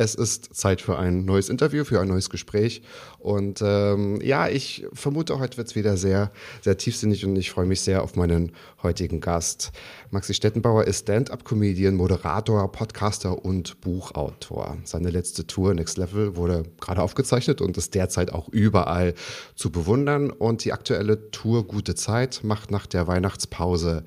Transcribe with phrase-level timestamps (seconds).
[0.00, 2.80] Es ist Zeit für ein neues Interview, für ein neues Gespräch.
[3.18, 6.32] Und ähm, ja, ich vermute, heute wird es wieder sehr,
[6.62, 9.72] sehr tiefsinnig und ich freue mich sehr auf meinen heutigen Gast.
[10.10, 14.78] Maxi Stettenbauer ist Stand-up-Comedian, Moderator, Podcaster und Buchautor.
[14.84, 19.12] Seine letzte Tour Next Level wurde gerade aufgezeichnet und ist derzeit auch überall
[19.54, 20.30] zu bewundern.
[20.30, 24.04] Und die aktuelle Tour Gute Zeit macht nach der Weihnachtspause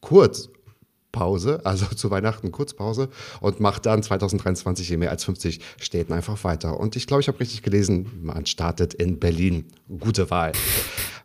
[0.00, 0.48] kurz
[1.16, 3.08] Pause, also zu Weihnachten Kurzpause
[3.40, 6.78] und macht dann 2023 in mehr als 50 Städten einfach weiter.
[6.78, 9.64] Und ich glaube, ich habe richtig gelesen, man startet in Berlin.
[9.98, 10.52] Gute Wahl.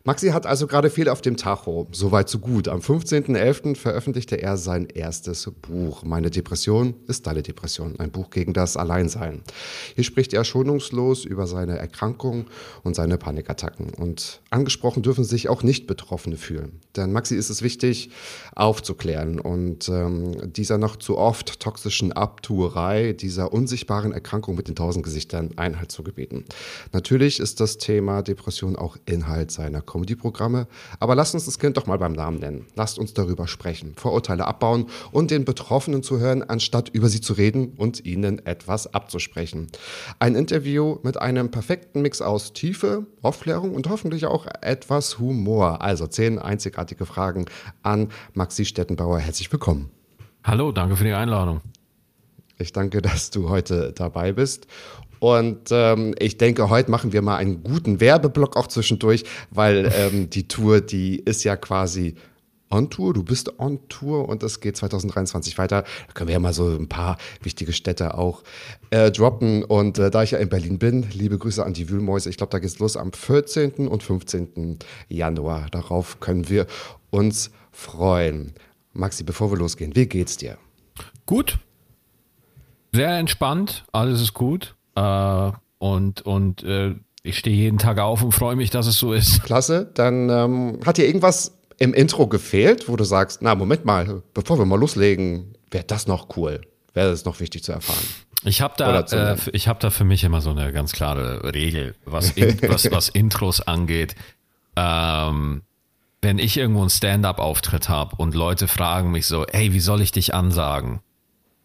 [0.04, 1.86] Maxi hat also gerade viel auf dem Tacho.
[1.92, 2.66] Soweit so gut.
[2.66, 3.76] Am 15.11.
[3.76, 6.02] veröffentlichte er sein erstes Buch.
[6.02, 8.00] Meine Depression ist deine Depression.
[8.00, 9.42] Ein Buch gegen das Alleinsein.
[9.94, 12.46] Hier spricht er schonungslos über seine Erkrankung
[12.82, 13.94] und seine Panikattacken.
[13.94, 16.80] Und angesprochen dürfen sich auch Nicht-Betroffene fühlen.
[16.96, 18.10] Denn Maxi ist es wichtig,
[18.56, 25.04] aufzuklären und ähm, dieser noch zu oft toxischen Abtuerei, dieser unsichtbaren Erkrankung mit den tausend
[25.04, 26.44] Gesichtern Einhalt zu gebieten.
[26.90, 30.66] Natürlich ist das Thema Depression auch Inhalt seiner Comedy-Programme,
[30.98, 32.66] aber lasst uns das Kind doch mal beim Namen nennen.
[32.74, 37.34] Lasst uns darüber sprechen, Vorurteile abbauen und den Betroffenen zu hören, anstatt über sie zu
[37.34, 39.68] reden und ihnen etwas abzusprechen.
[40.18, 45.82] Ein Interview mit einem perfekten Mix aus Tiefe, Aufklärung und hoffentlich auch etwas Humor.
[45.82, 47.46] Also zehn einzigartige Fragen
[47.82, 49.18] an Maxi Stettenbauer.
[49.18, 49.90] Herzlich willkommen.
[50.44, 51.60] Hallo, danke für die Einladung.
[52.58, 54.66] Ich danke, dass du heute dabei bist.
[55.22, 59.22] Und ähm, ich denke, heute machen wir mal einen guten Werbeblock auch zwischendurch,
[59.52, 62.16] weil ähm, die Tour, die ist ja quasi
[62.70, 63.14] on Tour.
[63.14, 65.84] Du bist on Tour und es geht 2023 weiter.
[66.08, 68.42] Da können wir ja mal so ein paar wichtige Städte auch
[68.90, 69.62] äh, droppen.
[69.62, 72.28] Und äh, da ich ja in Berlin bin, liebe Grüße an die Wühlmäuse.
[72.28, 73.86] Ich glaube, da geht's los am 14.
[73.86, 74.80] und 15.
[75.08, 75.68] Januar.
[75.70, 76.66] Darauf können wir
[77.10, 78.54] uns freuen.
[78.92, 80.58] Maxi, bevor wir losgehen, wie geht's dir?
[81.26, 81.60] Gut.
[82.92, 84.74] Sehr entspannt, alles ist gut.
[84.94, 89.12] Äh, und und äh, ich stehe jeden Tag auf und freue mich, dass es so
[89.12, 89.42] ist.
[89.44, 89.90] Klasse.
[89.94, 94.58] Dann ähm, hat dir irgendwas im Intro gefehlt, wo du sagst, na, Moment mal, bevor
[94.58, 96.60] wir mal loslegen, wäre das noch cool.
[96.94, 98.04] Wäre das noch wichtig zu erfahren.
[98.44, 101.94] Ich habe da, äh, ich habe da für mich immer so eine ganz klare Regel,
[102.04, 104.16] was, in, was, was Intros angeht.
[104.76, 105.62] Ähm,
[106.20, 110.12] wenn ich irgendwo einen Stand-up-Auftritt habe und Leute fragen mich so, hey, wie soll ich
[110.12, 111.00] dich ansagen?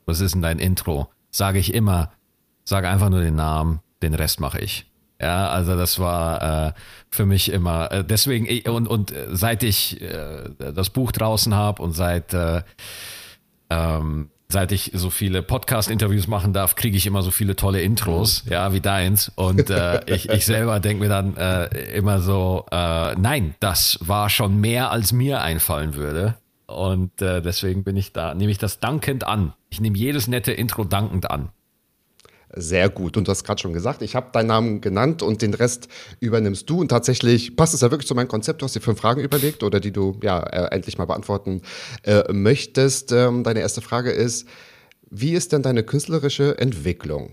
[0.05, 1.09] Was ist denn dein Intro?
[1.31, 2.11] Sage ich immer,
[2.67, 4.85] sage einfach nur den Namen, den Rest mache ich.
[5.21, 6.73] Ja, also das war äh,
[7.09, 11.55] für mich immer äh, deswegen ich- und und äh, seit ich äh, das Buch draußen
[11.55, 12.61] habe und seit äh,
[13.69, 18.43] ähm, seit ich so viele Podcast-Interviews machen darf, kriege ich immer so viele tolle Intros,
[18.49, 19.29] ja, wie deins.
[19.35, 21.35] Und äh, ich, ich selber denke mir dann
[21.93, 26.35] immer so, nein, das war schon mehr, als mir einfallen würde.
[26.65, 29.51] Und deswegen bin ich da, nehme ich das dankend an.
[29.67, 31.49] Ich nehme jedes nette Intro dankend an.
[32.59, 33.17] Sehr gut.
[33.17, 35.87] Und du hast gerade schon gesagt, ich habe deinen Namen genannt und den Rest
[36.19, 36.79] übernimmst du.
[36.79, 38.61] Und tatsächlich passt es ja wirklich zu meinem Konzept.
[38.61, 41.61] Du hast dir fünf Fragen überlegt oder die du ja äh, endlich mal beantworten
[42.03, 43.11] äh, möchtest.
[43.11, 44.47] Ähm, deine erste Frage ist,
[45.09, 47.31] wie ist denn deine künstlerische Entwicklung?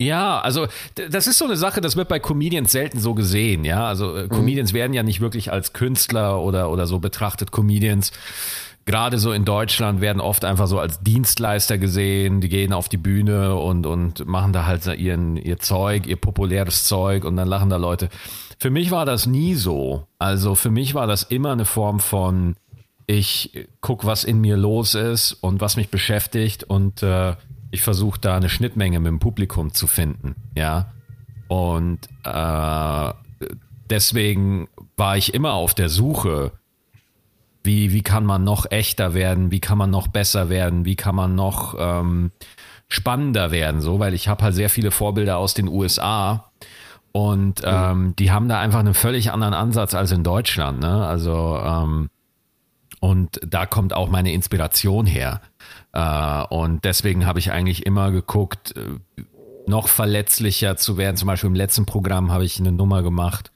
[0.00, 0.68] Ja, also
[1.10, 3.88] das ist so eine Sache, das wird bei Comedians selten so gesehen, ja.
[3.88, 7.50] Also äh, Comedians werden ja nicht wirklich als Künstler oder, oder so betrachtet.
[7.50, 8.12] Comedians,
[8.88, 12.40] gerade so in Deutschland, werden oft einfach so als Dienstleister gesehen.
[12.40, 16.84] Die gehen auf die Bühne und, und machen da halt ihren, ihr Zeug, ihr populäres
[16.84, 18.08] Zeug und dann lachen da Leute.
[18.58, 20.06] Für mich war das nie so.
[20.18, 22.56] Also für mich war das immer eine Form von,
[23.06, 27.36] ich guck, was in mir los ist und was mich beschäftigt und äh,
[27.70, 30.92] ich versuche da eine Schnittmenge mit dem Publikum zu finden, ja.
[31.48, 33.12] Und äh,
[33.90, 36.52] deswegen war ich immer auf der Suche,
[37.62, 41.14] wie, wie kann man noch echter werden, wie kann man noch besser werden, wie kann
[41.14, 42.30] man noch ähm,
[42.88, 46.50] spannender werden, so, weil ich habe halt sehr viele Vorbilder aus den USA
[47.12, 51.06] und ähm, die haben da einfach einen völlig anderen Ansatz als in Deutschland, ne?
[51.06, 52.10] Also ähm,
[53.00, 55.40] und da kommt auch meine Inspiration her.
[55.92, 59.22] Äh, und deswegen habe ich eigentlich immer geguckt, äh,
[59.66, 61.16] noch verletzlicher zu werden.
[61.16, 63.52] Zum Beispiel im letzten Programm habe ich eine Nummer gemacht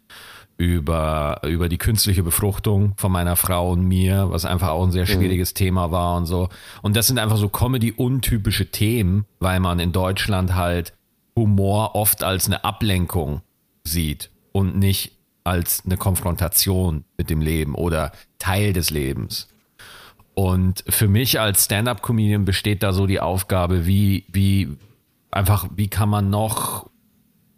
[0.56, 5.02] über, über die künstliche Befruchtung von meiner Frau und mir, was einfach auch ein sehr
[5.02, 5.08] mhm.
[5.08, 5.56] schwieriges mhm.
[5.56, 6.48] Thema war und so.
[6.82, 10.92] Und das sind einfach so Comedy-untypische Themen, weil man in Deutschland halt
[11.34, 13.40] Humor oft als eine Ablenkung
[13.84, 15.12] sieht und nicht
[15.44, 19.48] als eine Konfrontation mit dem Leben oder Teil des Lebens.
[20.34, 24.76] Und für mich als Stand-up-Comedian besteht da so die Aufgabe, wie, wie
[25.30, 26.88] einfach, wie kann man noch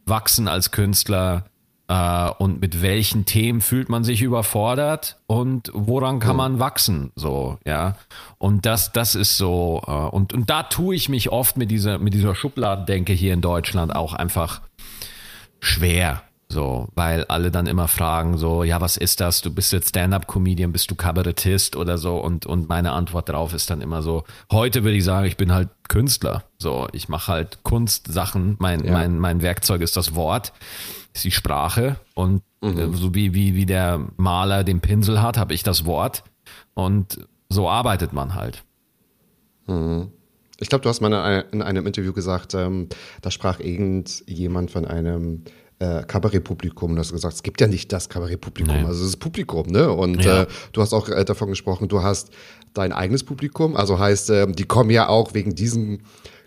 [0.06, 1.46] wachsen als Künstler
[1.88, 7.58] äh, und mit welchen Themen fühlt man sich überfordert und woran kann man wachsen, so,
[7.66, 7.96] ja.
[8.38, 11.98] Und das, das ist so, äh, und, und da tue ich mich oft mit dieser,
[11.98, 14.62] mit dieser Schubladendenke hier in Deutschland auch einfach
[15.60, 16.22] schwer.
[16.54, 19.40] So, weil alle dann immer fragen, so, ja, was ist das?
[19.40, 22.18] Du bist jetzt Stand-up-Comedian, bist du Kabarettist oder so?
[22.18, 24.22] Und, und meine Antwort darauf ist dann immer so,
[24.52, 26.44] heute würde ich sagen, ich bin halt Künstler.
[26.58, 28.56] So, ich mache halt Kunstsachen.
[28.60, 28.92] Mein, ja.
[28.92, 30.52] mein, mein Werkzeug ist das Wort,
[31.14, 31.96] ist die Sprache.
[32.14, 32.78] Und mhm.
[32.78, 36.24] Äh, so wie, wie, wie der Maler den Pinsel hat, habe ich das Wort.
[36.74, 38.64] Und so arbeitet man halt.
[39.66, 40.10] Mhm.
[40.60, 42.88] Ich glaube, du hast mal in einem Interview gesagt, ähm,
[43.22, 45.44] da sprach irgendjemand von einem
[45.80, 46.94] äh, Kabarettpublikum.
[46.94, 48.84] Du hast gesagt, es gibt ja nicht das Kabarettpublikum, nee.
[48.84, 49.90] also ist Publikum, ne?
[49.90, 50.42] Und ja.
[50.42, 52.30] äh, du hast auch äh, davon gesprochen, du hast
[52.72, 56.02] dein eigenes Publikum, also heißt, äh, die kommen ja auch wegen diesen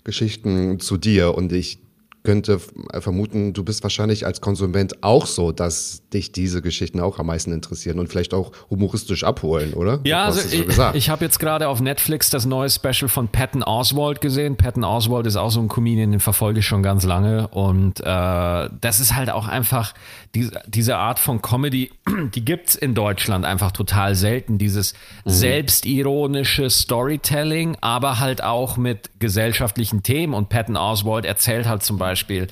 [0.06, 1.80] Geschichten zu dir und ich
[2.28, 2.60] könnte
[2.92, 7.28] äh, vermuten, du bist wahrscheinlich als Konsument auch so, dass dich diese Geschichten auch am
[7.28, 10.02] meisten interessieren und vielleicht auch humoristisch abholen, oder?
[10.04, 14.20] Ja, also ich, ich habe jetzt gerade auf Netflix das neue Special von Patton Oswald
[14.20, 14.58] gesehen.
[14.58, 18.04] Patton Oswald ist auch so ein Comedian, den verfolge ich schon ganz lange und äh,
[18.04, 19.94] das ist halt auch einfach
[20.36, 21.92] die, diese Art von Comedy,
[22.36, 24.58] die gibt es in Deutschland einfach total selten.
[24.58, 24.94] Dieses
[25.24, 25.30] mhm.
[25.30, 32.17] selbstironische Storytelling, aber halt auch mit gesellschaftlichen Themen und Patton Oswald erzählt halt zum Beispiel
[32.18, 32.48] Beispiel,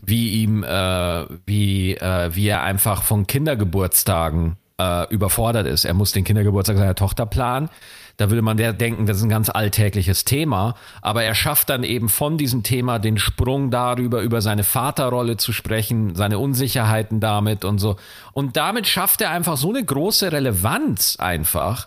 [0.00, 5.84] wie ihm, äh, wie, äh, wie er einfach von Kindergeburtstagen äh, überfordert ist.
[5.84, 7.68] Er muss den Kindergeburtstag seiner Tochter planen.
[8.16, 12.08] Da würde man denken, das ist ein ganz alltägliches Thema, aber er schafft dann eben
[12.08, 17.78] von diesem Thema den Sprung darüber, über seine Vaterrolle zu sprechen, seine Unsicherheiten damit und
[17.78, 17.94] so.
[18.32, 21.86] Und damit schafft er einfach so eine große Relevanz einfach,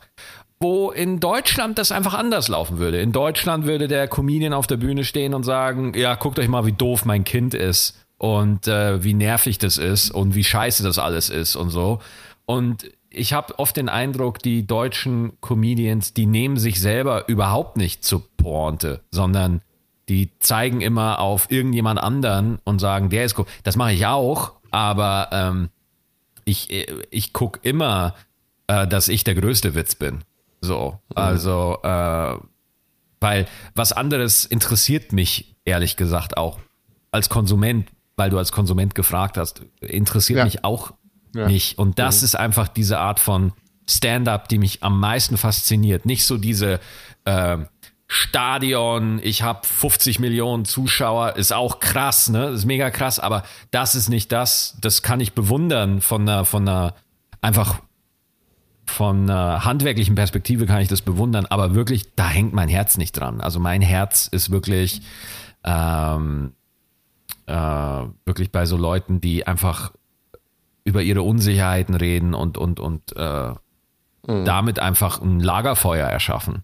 [0.61, 3.01] wo in Deutschland das einfach anders laufen würde.
[3.01, 6.65] In Deutschland würde der Comedian auf der Bühne stehen und sagen, ja, guckt euch mal,
[6.65, 10.99] wie doof mein Kind ist und äh, wie nervig das ist und wie scheiße das
[10.99, 11.99] alles ist und so.
[12.45, 18.05] Und ich habe oft den Eindruck, die deutschen Comedians, die nehmen sich selber überhaupt nicht
[18.05, 19.61] zur Pointe, sondern
[20.09, 23.45] die zeigen immer auf irgendjemand anderen und sagen, der ist cool.
[23.63, 25.69] Das mache ich auch, aber ähm,
[26.45, 28.13] ich, äh, ich gucke immer,
[28.67, 30.23] äh, dass ich der größte Witz bin.
[30.61, 32.37] So, also, äh,
[33.19, 36.59] weil was anderes interessiert mich ehrlich gesagt auch
[37.11, 40.45] als Konsument, weil du als Konsument gefragt hast, interessiert ja.
[40.45, 40.93] mich auch
[41.35, 41.47] ja.
[41.47, 41.77] nicht.
[41.77, 42.25] Und das mhm.
[42.25, 43.53] ist einfach diese Art von
[43.87, 46.05] Stand-up, die mich am meisten fasziniert.
[46.05, 46.79] Nicht so diese
[47.25, 47.57] äh,
[48.07, 52.47] Stadion, ich habe 50 Millionen Zuschauer, ist auch krass, ne?
[52.49, 56.67] Ist mega krass, aber das ist nicht das, das kann ich bewundern von einer, von
[56.67, 56.93] einer
[57.41, 57.79] einfach
[58.85, 63.13] von einer handwerklichen Perspektive kann ich das bewundern, aber wirklich, da hängt mein Herz nicht
[63.13, 63.41] dran.
[63.41, 65.01] Also mein Herz ist wirklich,
[65.63, 66.53] ähm,
[67.45, 69.91] äh, wirklich bei so Leuten, die einfach
[70.83, 73.53] über ihre Unsicherheiten reden und, und, und äh,
[74.27, 74.45] mhm.
[74.45, 76.63] damit einfach ein Lagerfeuer erschaffen.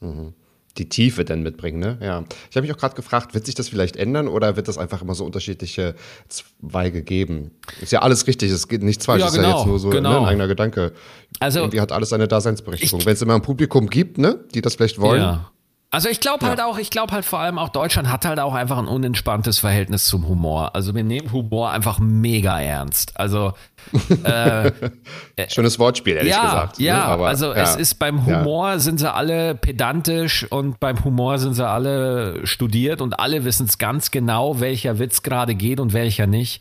[0.00, 0.34] Mhm
[0.78, 1.78] die Tiefe dann mitbringen.
[1.78, 1.98] Ne?
[2.00, 2.24] Ja.
[2.50, 5.02] Ich habe mich auch gerade gefragt, wird sich das vielleicht ändern oder wird das einfach
[5.02, 5.94] immer so unterschiedliche
[6.28, 7.52] Zweige geben?
[7.80, 9.78] Ist ja alles richtig, es geht nichts falsch, ja, genau, ist ja jetzt genau, nur
[9.78, 10.10] so genau.
[10.10, 10.92] ne, ein eigener Gedanke.
[11.40, 13.04] Also, Irgendwie hat alles seine Daseinsberechtigung.
[13.04, 15.50] Wenn es immer ein Publikum gibt, ne, die das vielleicht wollen, ja.
[15.94, 18.52] Also ich glaube halt auch, ich glaube halt vor allem auch Deutschland hat halt auch
[18.52, 20.74] einfach ein unentspanntes Verhältnis zum Humor.
[20.74, 23.12] Also wir nehmen Humor einfach mega ernst.
[23.14, 23.52] Also
[24.24, 24.72] äh,
[25.48, 26.80] schönes Wortspiel ehrlich ja, gesagt.
[26.80, 26.86] Ne?
[26.86, 27.04] Ja, ne?
[27.04, 27.62] Aber, also ja.
[27.62, 33.00] es ist beim Humor sind sie alle pedantisch und beim Humor sind sie alle studiert
[33.00, 36.60] und alle wissen es ganz genau, welcher Witz gerade geht und welcher nicht.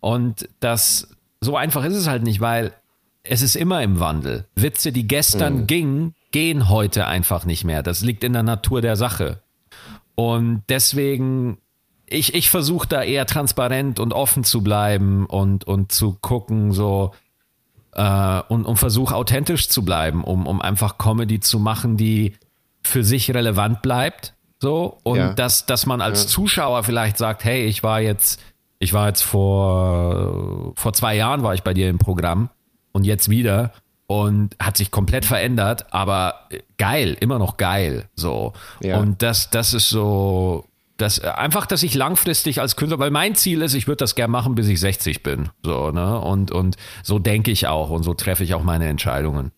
[0.00, 1.08] Und das
[1.42, 2.72] so einfach ist es halt nicht, weil
[3.22, 4.46] es ist immer im Wandel.
[4.54, 5.66] Witze, die gestern mhm.
[5.66, 7.82] gingen, gehen heute einfach nicht mehr.
[7.82, 9.42] Das liegt in der Natur der Sache.
[10.14, 11.58] Und deswegen,
[12.06, 17.12] ich, ich versuche da eher transparent und offen zu bleiben und, und zu gucken, so,
[17.94, 22.34] äh, und, und versuche authentisch zu bleiben, um, um einfach Comedy zu machen, die
[22.82, 24.34] für sich relevant bleibt.
[24.60, 25.34] So, und ja.
[25.34, 26.28] dass, dass man als ja.
[26.28, 28.40] Zuschauer vielleicht sagt, hey, ich war jetzt,
[28.78, 32.48] ich war jetzt vor, vor zwei Jahren war ich bei dir im Programm
[32.92, 33.72] und jetzt wieder
[34.12, 36.34] und hat sich komplett verändert, aber
[36.76, 38.52] geil, immer noch geil, so.
[38.82, 38.98] Ja.
[38.98, 40.66] Und das, das ist so,
[40.98, 44.30] das, einfach, dass ich langfristig als Künstler, weil mein Ziel ist, ich würde das gerne
[44.30, 48.12] machen, bis ich 60 bin, so, ne, und, und so denke ich auch und so
[48.12, 49.50] treffe ich auch meine Entscheidungen.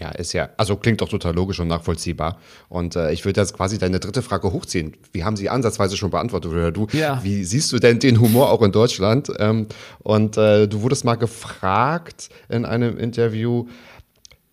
[0.00, 2.38] Ja, ist ja, also klingt doch total logisch und nachvollziehbar.
[2.68, 4.96] Und äh, ich würde jetzt quasi deine dritte Frage hochziehen.
[5.12, 6.86] Wir haben sie ansatzweise schon beantwortet, oder du?
[6.92, 7.20] Ja.
[7.22, 9.30] Wie siehst du denn den Humor auch in Deutschland?
[9.38, 9.66] Ähm,
[10.00, 13.66] und äh, du wurdest mal gefragt in einem Interview,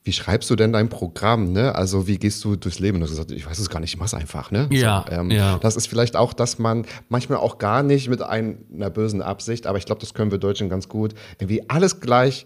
[0.04, 1.52] wie schreibst du denn dein Programm?
[1.52, 1.76] Ne?
[1.76, 2.96] Also wie gehst du durchs Leben?
[2.96, 4.52] Und du hast gesagt, ich weiß es gar nicht, ich mach's einfach.
[4.52, 4.68] Ne?
[4.72, 5.58] Ja, so, ähm, ja.
[5.60, 9.78] Das ist vielleicht auch, dass man manchmal auch gar nicht mit einer bösen Absicht, aber
[9.78, 12.46] ich glaube, das können wir Deutschen ganz gut, irgendwie alles gleich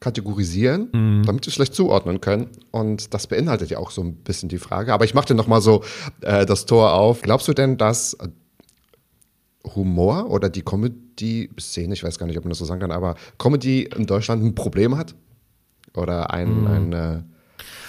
[0.00, 1.22] kategorisieren, Mhm.
[1.24, 2.48] damit wir es vielleicht zuordnen können.
[2.70, 4.92] Und das beinhaltet ja auch so ein bisschen die Frage.
[4.92, 5.82] Aber ich mache dir nochmal so
[6.20, 7.22] äh, das Tor auf.
[7.22, 8.28] Glaubst du denn, dass äh,
[9.74, 13.16] Humor oder die Comedy-Szene, ich weiß gar nicht, ob man das so sagen kann, aber
[13.38, 15.14] Comedy in Deutschland ein Problem hat?
[15.94, 16.66] Oder ein, Mhm.
[16.66, 17.22] ein äh,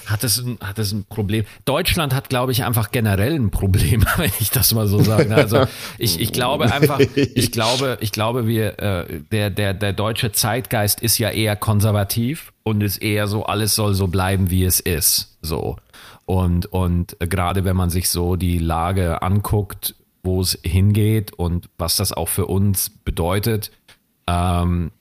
[0.07, 1.45] Hat es ein, hat es ein Problem?
[1.65, 5.35] Deutschland hat, glaube ich, einfach generell ein Problem, wenn ich das mal so sage.
[5.35, 5.65] Also
[5.97, 11.01] ich, ich glaube einfach, ich glaube, ich glaube, wir, äh, der, der, der deutsche Zeitgeist
[11.01, 15.37] ist ja eher konservativ und ist eher so, alles soll so bleiben, wie es ist.
[15.41, 15.75] So.
[16.25, 21.97] Und, und gerade wenn man sich so die Lage anguckt, wo es hingeht und was
[21.97, 23.71] das auch für uns bedeutet,
[24.27, 24.91] ähm,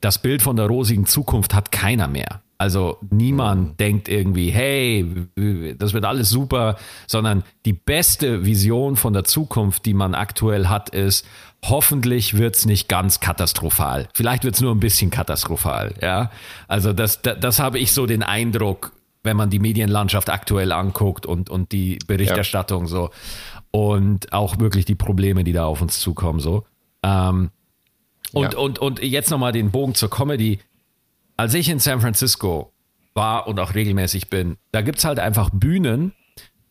[0.00, 2.42] das Bild von der rosigen Zukunft hat keiner mehr.
[2.60, 5.06] Also niemand denkt irgendwie, hey,
[5.78, 6.76] das wird alles super,
[7.06, 11.26] sondern die beste Vision von der Zukunft, die man aktuell hat, ist,
[11.64, 14.08] hoffentlich wird es nicht ganz katastrophal.
[14.12, 15.94] Vielleicht wird es nur ein bisschen katastrophal.
[16.02, 16.30] Ja,
[16.68, 21.24] also das, das, das habe ich so den Eindruck, wenn man die Medienlandschaft aktuell anguckt
[21.24, 23.08] und, und die Berichterstattung so
[23.70, 26.66] und auch wirklich die Probleme, die da auf uns zukommen so.
[27.02, 27.52] Ähm,
[28.34, 28.58] und, Ja.
[28.58, 30.58] und, und jetzt nochmal den Bogen zur Comedy.
[31.40, 32.74] Als ich in San Francisco
[33.14, 36.12] war und auch regelmäßig bin, da gibt's halt einfach Bühnen,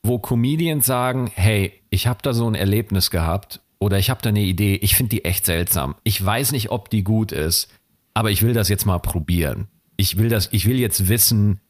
[0.04, 4.30] wo Comedians sagen, hey, ich habe da so ein Erlebnis gehabt oder ich habe da
[4.30, 5.96] eine Idee, ich finde die echt seltsam.
[6.04, 7.74] Ich weiß nicht, ob die gut ist,
[8.14, 9.70] aber ich will das jetzt mal probieren.
[9.98, 11.62] Ich will das, ich will jetzt wissen,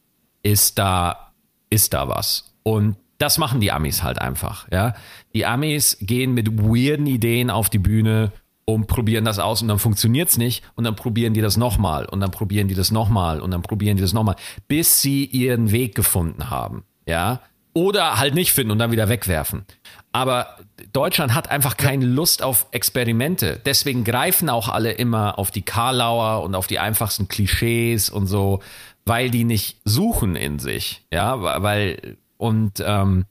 [0.44, 1.32] ist da,
[1.70, 2.54] ist da was?
[2.64, 4.94] Und das machen die Amis halt einfach, ja.
[5.34, 8.34] Die Amis gehen mit weirden Ideen auf die Bühne
[8.74, 12.20] und probieren das aus und dann funktioniert's nicht und dann probieren die das nochmal und
[12.20, 14.36] dann probieren die das nochmal und dann probieren die das nochmal,
[14.68, 17.42] bis sie ihren Weg gefunden haben, ja.
[17.74, 19.64] Oder halt nicht finden und dann wieder wegwerfen.
[20.12, 20.58] Aber
[20.92, 23.62] Deutschland hat einfach keine Lust auf Experimente.
[23.64, 28.62] Deswegen greifen auch alle immer auf die Karlauer und auf die einfachsten Klischees und so,
[29.06, 31.06] weil die nicht suchen in sich.
[31.14, 33.26] Ja, weil, und, ähm,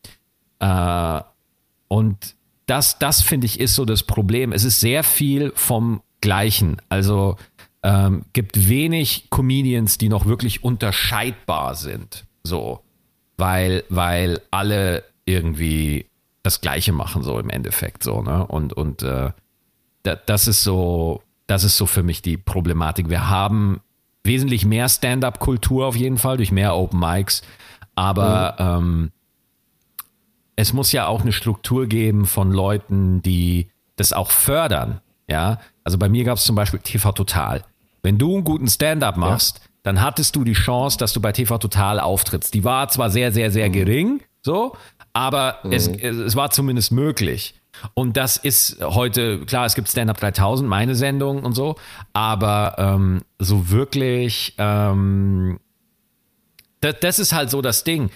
[0.60, 1.20] äh,
[1.88, 2.36] und
[2.68, 4.52] das, das finde ich ist so das Problem.
[4.52, 6.76] Es ist sehr viel vom Gleichen.
[6.88, 7.36] Also
[7.82, 12.26] ähm, gibt wenig Comedians, die noch wirklich unterscheidbar sind.
[12.42, 12.80] So,
[13.38, 16.06] weil, weil alle irgendwie
[16.42, 18.02] das Gleiche machen, so im Endeffekt.
[18.02, 18.46] So, ne?
[18.46, 19.30] Und, und äh,
[20.02, 23.08] da, das ist so, das ist so für mich die Problematik.
[23.08, 23.80] Wir haben
[24.24, 27.40] wesentlich mehr Stand-up-Kultur auf jeden Fall durch mehr Open Mics,
[27.94, 29.10] aber ähm,
[30.58, 35.00] es muss ja auch eine Struktur geben von Leuten, die das auch fördern.
[35.28, 37.62] Ja, also bei mir gab es zum Beispiel TV Total.
[38.02, 41.58] Wenn du einen guten Stand-up machst, dann hattest du die Chance, dass du bei TV
[41.58, 42.54] Total auftrittst.
[42.54, 44.76] Die war zwar sehr, sehr, sehr gering, so,
[45.12, 47.54] aber es, es war zumindest möglich.
[47.94, 51.76] Und das ist heute, klar, es gibt Stand-Up 3000, meine Sendung und so,
[52.12, 55.60] aber ähm, so wirklich, ähm,
[56.80, 58.10] das, das ist halt so das Ding.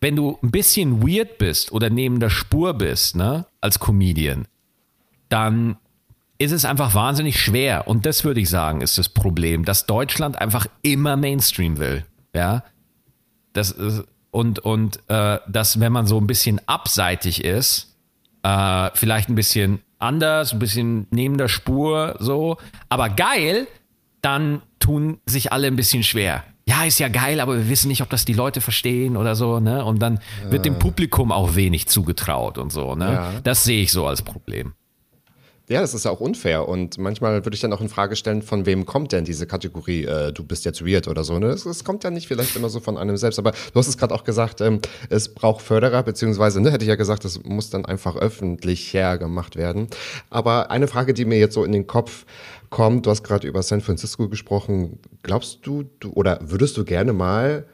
[0.00, 4.46] Wenn du ein bisschen weird bist oder neben der Spur bist, ne, als Comedian,
[5.28, 5.76] dann
[6.38, 7.88] ist es einfach wahnsinnig schwer.
[7.88, 12.04] Und das würde ich sagen, ist das Problem, dass Deutschland einfach immer Mainstream will.
[12.32, 12.62] Ja.
[13.52, 17.96] Das ist, und, und äh, dass, wenn man so ein bisschen abseitig ist,
[18.44, 23.66] äh, vielleicht ein bisschen anders, ein bisschen neben der Spur, so, aber geil,
[24.22, 26.44] dann tun sich alle ein bisschen schwer.
[26.68, 29.58] Ja, ist ja geil, aber wir wissen nicht, ob das die Leute verstehen oder so,
[29.58, 29.82] ne?
[29.86, 30.20] Und dann
[30.50, 33.12] wird dem Publikum auch wenig zugetraut und so, ne?
[33.12, 33.32] Ja.
[33.42, 34.74] Das sehe ich so als Problem.
[35.70, 36.66] Ja, das ist ja auch unfair.
[36.66, 40.04] Und manchmal würde ich dann auch in Frage stellen, von wem kommt denn diese Kategorie,
[40.04, 41.38] äh, du bist jetzt weird oder so.
[41.38, 41.48] Ne?
[41.48, 43.38] Es, es kommt ja nicht vielleicht immer so von einem selbst.
[43.38, 46.88] Aber du hast es gerade auch gesagt, ähm, es braucht Förderer, beziehungsweise, ne, hätte ich
[46.88, 49.88] ja gesagt, das muss dann einfach öffentlich hergemacht werden.
[50.30, 52.24] Aber eine Frage, die mir jetzt so in den Kopf
[52.70, 54.98] kommt, du hast gerade über San Francisco gesprochen.
[55.22, 57.66] Glaubst du, du oder würdest du gerne mal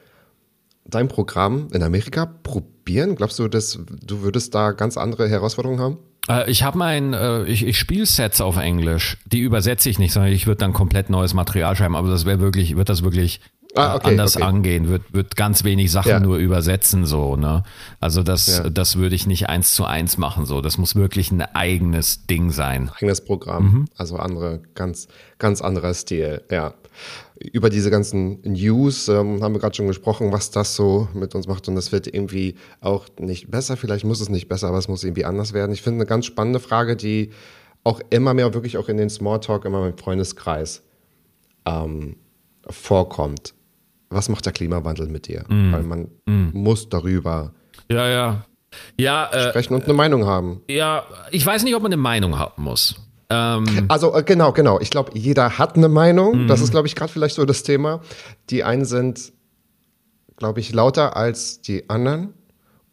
[0.85, 3.15] dein Programm in Amerika probieren?
[3.15, 5.97] Glaubst du, dass du würdest da ganz andere Herausforderungen haben?
[6.29, 9.17] Äh, ich habe mein, äh, ich, ich spiele Sets auf Englisch.
[9.25, 11.95] Die übersetze ich nicht, sondern ich würde dann komplett neues Material schreiben.
[11.95, 13.41] Aber das wäre wirklich, wird das wirklich
[13.77, 14.45] Ah, okay, anders okay.
[14.45, 16.19] angehen, wird, wird ganz wenig Sachen Ja.
[16.19, 17.63] nur übersetzen, so, ne?
[17.99, 18.69] Also das, Ja.
[18.69, 20.61] das würde ich nicht eins zu eins machen, so.
[20.61, 22.89] Das muss wirklich ein eigenes Ding sein.
[22.95, 25.07] Eigenes Programm, also andere, ganz,
[25.39, 26.73] ganz anderer Stil, ja.
[27.51, 31.47] Über diese ganzen News ähm, haben wir gerade schon gesprochen, was das so mit uns
[31.47, 31.67] macht.
[31.67, 33.75] Und das wird irgendwie auch nicht besser.
[33.75, 35.73] Vielleicht muss es nicht besser, aber es muss irgendwie anders werden.
[35.73, 37.31] Ich finde eine ganz spannende Frage, die
[37.83, 40.81] auch immer mehr wirklich auch in den Smalltalk, immer im Freundeskreis
[41.65, 42.15] ähm,
[42.69, 43.53] vorkommt.
[44.15, 45.43] Was macht der Klimawandel mit dir?
[45.47, 46.07] Weil man
[46.53, 47.51] muss darüber
[47.91, 48.45] Ja, ja.
[48.97, 50.61] Ja, äh, sprechen und eine Meinung haben.
[50.69, 52.95] ja, ich weiß nicht, ob man eine Meinung haben muss.
[53.29, 54.79] Ähm, Also äh, genau, genau.
[54.81, 56.47] Ich glaube, jeder hat eine Meinung.
[56.47, 58.01] Das ist, glaube ich, gerade vielleicht so das Thema.
[58.49, 59.31] Die einen sind,
[60.37, 62.33] glaube ich, lauter als die anderen.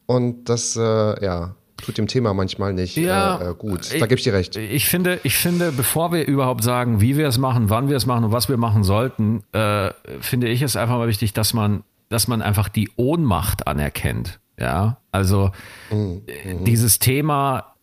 [0.06, 0.80] Und das, äh,
[1.24, 3.92] ja, tut dem Thema manchmal nicht Ja, äh, äh, gut.
[3.92, 4.56] Da gebe ich dir recht.
[4.56, 8.06] Ich finde, ich finde, bevor wir überhaupt sagen, wie wir es machen, wann wir es
[8.06, 11.82] machen und was wir machen sollten, äh, finde ich es einfach mal wichtig, dass man,
[12.08, 14.40] dass man einfach die Ohnmacht anerkennt.
[14.58, 15.50] Ja, also
[15.90, 17.74] äh, dieses Thema,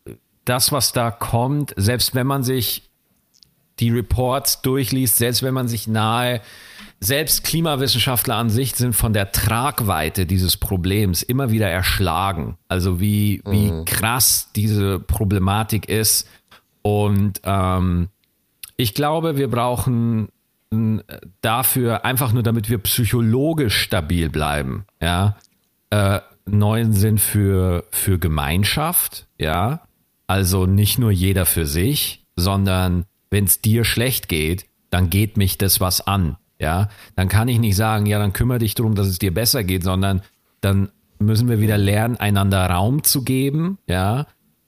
[0.45, 2.89] das, was da kommt, selbst wenn man sich
[3.79, 6.41] die Reports durchliest, selbst wenn man sich nahe,
[6.99, 12.57] selbst Klimawissenschaftler an sich sind von der Tragweite dieses Problems immer wieder erschlagen.
[12.67, 16.27] Also wie, wie krass diese Problematik ist.
[16.81, 18.09] Und ähm,
[18.75, 20.29] ich glaube, wir brauchen
[20.71, 21.03] n,
[21.41, 25.37] dafür einfach nur, damit wir psychologisch stabil bleiben, ja,
[25.89, 29.81] äh, neuen Sinn für, für Gemeinschaft, ja.
[30.27, 35.57] Also nicht nur jeder für sich, sondern wenn es dir schlecht geht, dann geht mich
[35.57, 36.89] das was an, ja.
[37.15, 39.83] Dann kann ich nicht sagen, ja, dann kümmere dich darum, dass es dir besser geht,
[39.83, 40.21] sondern
[40.61, 40.89] dann
[41.19, 44.27] müssen wir wieder lernen, einander Raum zu geben, ja,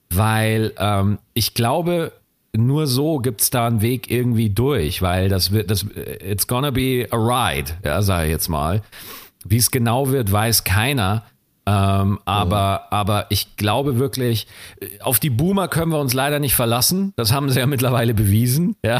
[0.09, 2.11] weil ähm, ich glaube,
[2.53, 7.07] nur so gibt's da einen Weg irgendwie durch, weil das wird, das, it's gonna be
[7.09, 8.81] a ride, ja, sage ich jetzt mal.
[9.45, 11.23] Wie es genau wird, weiß keiner.
[11.71, 14.47] Ähm, aber, aber ich glaube wirklich,
[15.01, 17.13] auf die Boomer können wir uns leider nicht verlassen.
[17.15, 18.75] Das haben sie ja mittlerweile bewiesen.
[18.83, 18.99] Ja.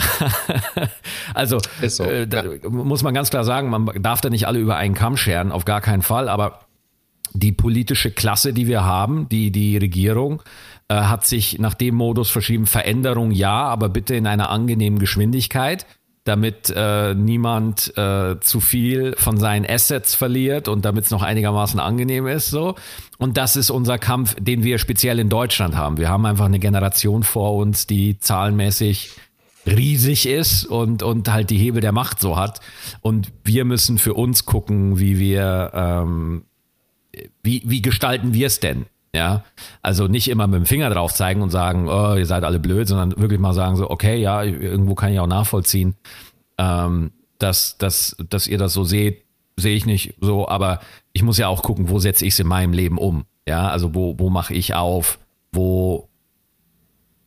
[1.33, 4.77] also so, äh, da muss man ganz klar sagen, man darf da nicht alle über
[4.77, 6.29] einen Kamm scheren, auf gar keinen Fall.
[6.29, 6.61] Aber
[7.33, 10.41] die politische Klasse, die wir haben, die, die Regierung,
[10.87, 15.85] äh, hat sich nach dem Modus verschrieben, Veränderung ja, aber bitte in einer angenehmen Geschwindigkeit,
[16.23, 21.79] damit äh, niemand äh, zu viel von seinen Assets verliert und damit es noch einigermaßen
[21.79, 22.49] angenehm ist.
[22.49, 22.75] So.
[23.17, 25.97] Und das ist unser Kampf, den wir speziell in Deutschland haben.
[25.97, 29.11] Wir haben einfach eine Generation vor uns, die zahlenmäßig
[29.65, 32.59] riesig ist und, und halt die Hebel der Macht so hat.
[33.01, 36.43] Und wir müssen für uns gucken, wie wir ähm,
[37.43, 38.85] wie, wie gestalten wir es denn?
[39.13, 39.43] Ja,
[39.81, 42.87] also nicht immer mit dem Finger drauf zeigen und sagen, oh, ihr seid alle blöd,
[42.87, 45.95] sondern wirklich mal sagen so, okay, ja, irgendwo kann ich auch nachvollziehen,
[46.57, 49.25] ähm, dass, dass, dass ihr das so seht,
[49.57, 50.79] sehe ich nicht so, aber
[51.11, 53.25] ich muss ja auch gucken, wo setze ich es in meinem Leben um?
[53.47, 55.19] Ja, also wo, wo mache ich auf?
[55.51, 56.07] Wo,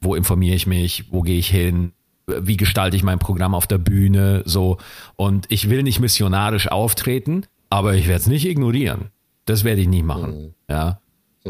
[0.01, 1.13] wo informiere ich mich?
[1.13, 1.93] Wo gehe ich hin?
[2.27, 4.43] Wie gestalte ich mein Programm auf der Bühne?
[4.47, 4.79] So.
[5.17, 9.11] Und ich will nicht missionarisch auftreten, aber ich werde es nicht ignorieren.
[9.45, 10.55] Das werde ich nicht machen.
[10.71, 11.01] Ja.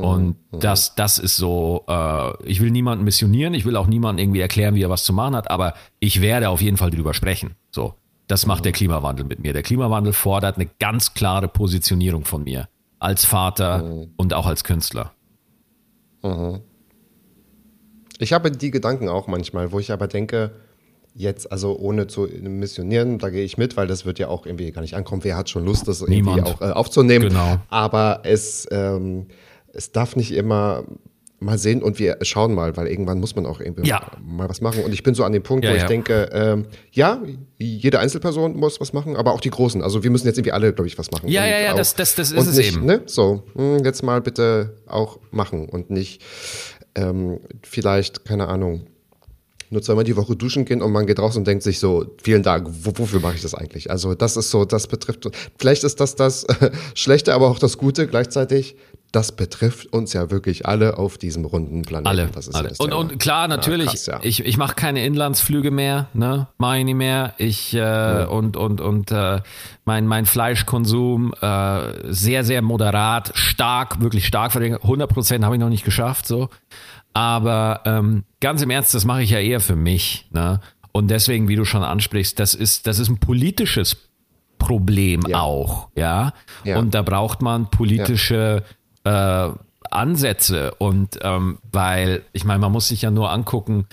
[0.02, 4.40] Und das, das ist so, äh, ich will niemanden missionieren, ich will auch niemanden irgendwie
[4.40, 7.54] erklären, wie er was zu machen hat, aber ich werde auf jeden Fall drüber sprechen.
[7.70, 7.94] So.
[8.26, 9.52] Das macht der Klimawandel mit mir.
[9.52, 12.68] Der Klimawandel fordert eine ganz klare Positionierung von mir.
[12.98, 15.12] Als Vater und auch als Künstler.
[18.18, 20.52] Ich habe die Gedanken auch manchmal, wo ich aber denke,
[21.14, 24.70] jetzt, also ohne zu missionieren, da gehe ich mit, weil das wird ja auch irgendwie
[24.72, 25.22] gar nicht ankommen.
[25.22, 26.48] Wer hat schon Lust, das irgendwie Niemand.
[26.48, 27.28] auch äh, aufzunehmen?
[27.28, 27.58] Genau.
[27.68, 29.26] Aber es, ähm,
[29.74, 30.84] es darf nicht immer
[31.40, 34.10] mal sehen und wir schauen mal, weil irgendwann muss man auch irgendwie Ja.
[34.24, 34.82] mal was machen.
[34.82, 35.88] Und ich bin so an dem Punkt, Ja, wo ich ja.
[35.88, 37.20] denke, ähm, ja,
[37.58, 39.82] jede Einzelperson muss was machen, aber auch die Großen.
[39.82, 41.28] Also wir müssen jetzt irgendwie alle, glaube ich, was machen.
[41.28, 42.86] Ja, ja, ja, auch- das- das- das ist es nicht, eben.
[42.86, 43.02] Ne?
[43.06, 46.22] So, hm, jetzt mal bitte auch machen und nicht
[46.96, 48.86] ähm, vielleicht, keine Ahnung,
[49.70, 52.44] nur zweimal die Woche duschen gehen und man geht raus und denkt sich so, vielen
[52.44, 53.90] Dank, wo, wofür mache ich das eigentlich?
[53.90, 56.46] Also das ist so, das betrifft, vielleicht ist das das
[56.94, 58.76] Schlechte, aber auch das Gute gleichzeitig.
[59.14, 62.08] Das betrifft uns ja wirklich alle auf diesem runden Planeten.
[62.08, 62.74] Alle, Das ist ja alle.
[62.78, 64.20] Und, und klar, natürlich, Ja, krass, ja.
[64.22, 66.48] ich, ich mache keine Inlandsflüge mehr, ne?
[66.58, 67.34] Mache ich nicht mehr.
[67.38, 69.40] Ich äh, und und und äh,
[69.84, 74.82] mein mein Fleischkonsum äh, sehr sehr moderat, stark, wirklich stark verringert.
[74.82, 76.48] 100 Prozent habe ich noch nicht geschafft, so.
[77.12, 80.58] Aber ähm, ganz im Ernst, das mache ich ja eher für mich, ne?
[80.90, 83.96] Und deswegen, wie du schon ansprichst, das ist das ist ein politisches
[84.58, 85.40] Problem Ja.
[85.40, 86.32] auch, ja?
[86.64, 86.78] Ja.
[86.78, 88.62] Und da braucht man politische
[89.04, 89.50] äh,
[89.90, 93.86] Ansätze und ähm, weil, ich meine, man muss sich ja nur angucken,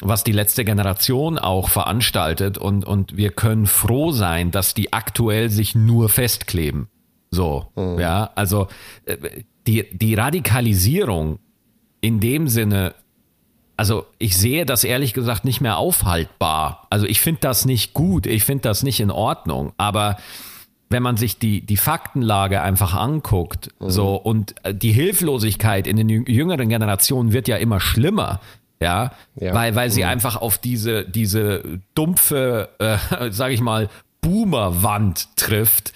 [0.00, 5.50] was die letzte Generation auch veranstaltet und, und wir können froh sein, dass die aktuell
[5.50, 6.88] sich nur festkleben.
[7.30, 7.66] So,
[7.98, 8.68] ja, also
[9.04, 9.16] äh,
[9.66, 11.38] die, die Radikalisierung
[12.00, 12.94] in dem Sinne,
[13.76, 16.86] also ich sehe das ehrlich gesagt nicht mehr aufhaltbar.
[16.88, 20.16] Also ich finde das nicht gut, ich finde das nicht in Ordnung, aber
[20.88, 26.08] wenn man sich die, die Faktenlage einfach anguckt, so und äh, die Hilflosigkeit in den
[26.08, 28.40] jü- jüngeren Generationen wird ja immer schlimmer,
[28.80, 29.54] ja, Ja.
[29.54, 32.98] weil, weil sie einfach auf diese, diese dumpfe, äh,
[33.30, 33.88] sag ich mal,
[34.20, 35.92] Boomerwand trifft,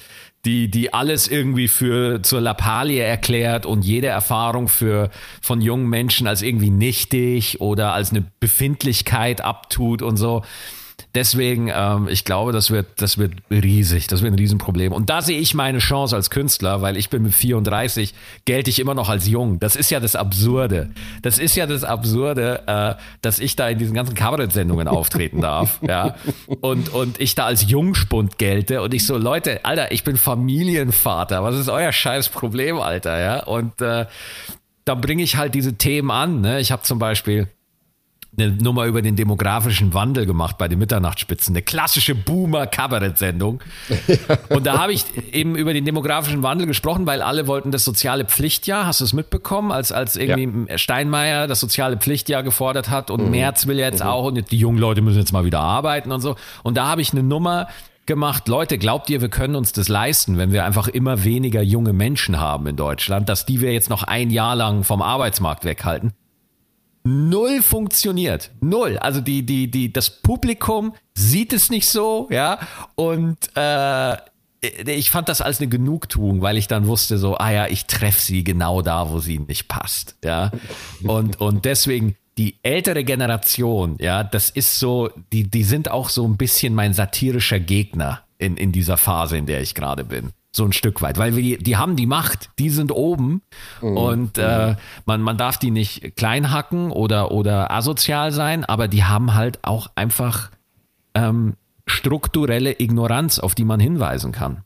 [0.47, 5.11] die, die alles irgendwie für zur Lappalie erklärt und jede Erfahrung für
[5.43, 10.43] von jungen Menschen als irgendwie nichtig oder als eine Befindlichkeit abtut und so.
[11.15, 14.93] Deswegen, ähm, ich glaube, das wird, das wird riesig, das wird ein Riesenproblem.
[14.93, 18.79] Und da sehe ich meine Chance als Künstler, weil ich bin mit 34, gelte ich
[18.79, 19.59] immer noch als jung.
[19.59, 20.91] Das ist ja das Absurde.
[21.23, 25.81] Das ist ja das Absurde, äh, dass ich da in diesen ganzen Kabarett-Sendungen auftreten darf,
[25.87, 26.15] ja.
[26.61, 31.43] Und, und ich da als Jungspund gelte und ich so, Leute, Alter, ich bin Familienvater.
[31.43, 33.43] Was ist euer scheiß Problem, Alter, ja?
[33.43, 34.07] Und äh,
[34.85, 36.41] da bringe ich halt diese Themen an.
[36.41, 36.61] Ne?
[36.61, 37.49] Ich habe zum Beispiel
[38.39, 41.55] eine Nummer über den demografischen Wandel gemacht bei den Mitternachtsspitzen.
[41.55, 43.61] Eine klassische Boomer-Kabarett-Sendung.
[44.49, 48.25] Und da habe ich eben über den demografischen Wandel gesprochen, weil alle wollten das soziale
[48.25, 48.87] Pflichtjahr.
[48.87, 53.67] Hast du es mitbekommen, als, als irgendwie Steinmeier das soziale Pflichtjahr gefordert hat und Merz
[53.67, 56.37] will jetzt auch und die jungen Leute müssen jetzt mal wieder arbeiten und so.
[56.63, 57.69] Und da habe ich eine Nummer
[58.07, 58.49] gemacht.
[58.49, 62.41] Leute, glaubt ihr, wir können uns das leisten, wenn wir einfach immer weniger junge Menschen
[62.41, 66.13] haben in Deutschland, dass die wir jetzt noch ein Jahr lang vom Arbeitsmarkt weghalten?
[67.11, 68.51] Null funktioniert.
[68.61, 68.99] Null.
[68.99, 72.59] Also die, die, die, das Publikum sieht es nicht so, ja.
[72.95, 74.17] Und äh,
[74.61, 78.21] ich fand das als eine Genugtuung, weil ich dann wusste so, ah ja, ich treffe
[78.21, 80.51] sie genau da, wo sie nicht passt, ja.
[81.03, 86.27] Und, und deswegen die ältere Generation, ja, das ist so, die, die sind auch so
[86.27, 90.31] ein bisschen mein satirischer Gegner in, in dieser Phase, in der ich gerade bin.
[90.53, 93.41] So ein Stück weit, weil wir, die haben die Macht, die sind oben
[93.81, 94.75] und äh,
[95.07, 99.61] man, man darf die nicht klein hacken oder, oder asozial sein, aber die haben halt
[99.63, 100.51] auch einfach
[101.15, 101.55] ähm,
[101.87, 104.65] strukturelle Ignoranz, auf die man hinweisen kann.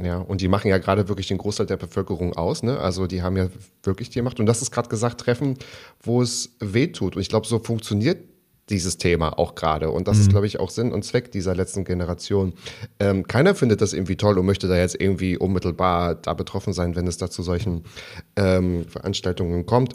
[0.00, 2.78] Ja, und die machen ja gerade wirklich den Großteil der Bevölkerung aus, ne?
[2.78, 3.46] Also die haben ja
[3.84, 4.40] wirklich die Macht.
[4.40, 5.56] Und das ist gerade gesagt, Treffen,
[6.02, 7.14] wo es weh tut.
[7.14, 8.18] Und ich glaube, so funktioniert
[8.70, 9.90] dieses Thema auch gerade.
[9.90, 12.54] Und das ist, glaube ich, auch Sinn und Zweck dieser letzten Generation.
[12.98, 16.96] Ähm, keiner findet das irgendwie toll und möchte da jetzt irgendwie unmittelbar da betroffen sein,
[16.96, 17.84] wenn es da zu solchen
[18.36, 19.94] ähm, Veranstaltungen kommt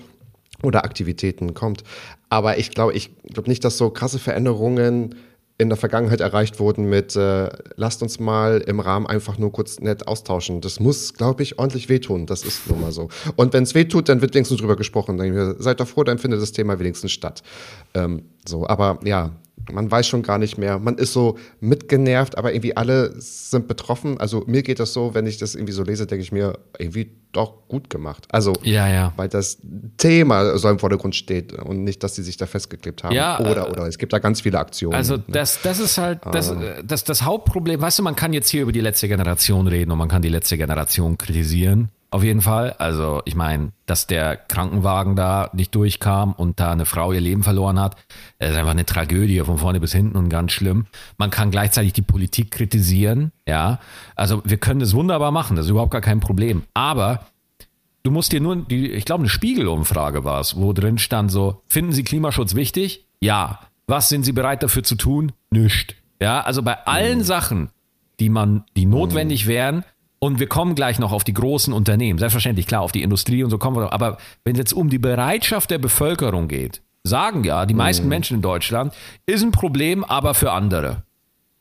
[0.62, 1.84] oder Aktivitäten kommt.
[2.29, 5.15] Aber ich glaube, ich glaube nicht, dass so krasse Veränderungen
[5.60, 9.80] in der Vergangenheit erreicht wurden mit, äh, lasst uns mal im Rahmen einfach nur kurz
[9.82, 10.62] nett austauschen.
[10.62, 12.26] Das muss, glaube ich, ordentlich wehtun.
[12.26, 13.10] Das ist nun mal so.
[13.36, 15.17] Und wenn es wehtut, dann wird wenigstens drüber gesprochen.
[15.17, 17.43] Dann seid doch froh, dann findet das Thema wenigstens statt.
[17.93, 19.32] Ähm, so, aber ja,
[19.71, 20.79] man weiß schon gar nicht mehr.
[20.79, 24.19] Man ist so mitgenervt, aber irgendwie alle sind betroffen.
[24.19, 27.12] Also mir geht das so, wenn ich das irgendwie so lese, denke ich mir, irgendwie
[27.32, 28.27] doch gut gemacht.
[28.32, 29.13] Also, Ja, ja.
[29.15, 29.60] weil das
[29.97, 33.13] Thema so im Vordergrund steht und nicht, dass sie sich da festgeklebt haben.
[33.13, 34.95] Ja, oder, äh, oder es gibt da ganz viele Aktionen.
[34.95, 35.23] Also ne?
[35.27, 37.79] das, das ist halt das, äh, das, das Hauptproblem.
[37.79, 40.29] Weißt du, man kann jetzt hier über die letzte Generation reden und man kann die
[40.29, 41.89] letzte Generation kritisieren.
[42.12, 42.74] Auf jeden Fall.
[42.80, 47.43] Also ich meine, dass der Krankenwagen da nicht durchkam und da eine Frau ihr Leben
[47.43, 47.98] verloren hat,
[48.39, 50.88] das ist einfach eine Tragödie von vorne bis hinten und ganz schlimm.
[51.17, 53.32] Man kann gleichzeitig die Politik kritisieren.
[53.48, 53.80] Ja,
[54.15, 55.56] also wir können das wunderbar machen.
[55.56, 56.63] Das ist überhaupt gar kein Problem.
[56.74, 57.26] Aber
[58.02, 61.62] du musst dir nur, die, ich glaube, eine Spiegelumfrage war es, wo drin stand so,
[61.67, 63.06] finden Sie Klimaschutz wichtig?
[63.19, 63.60] Ja.
[63.86, 65.32] Was sind Sie bereit dafür zu tun?
[65.52, 65.95] Nicht.
[66.19, 67.69] Ja, also bei allen Sachen,
[68.19, 69.84] die man, die notwendig wären,
[70.19, 73.49] und wir kommen gleich noch auf die großen Unternehmen, selbstverständlich, klar, auf die Industrie und
[73.49, 77.43] so kommen wir noch, aber wenn es jetzt um die Bereitschaft der Bevölkerung geht, sagen
[77.43, 78.93] ja die meisten Menschen in Deutschland,
[79.25, 81.03] ist ein Problem, aber für andere.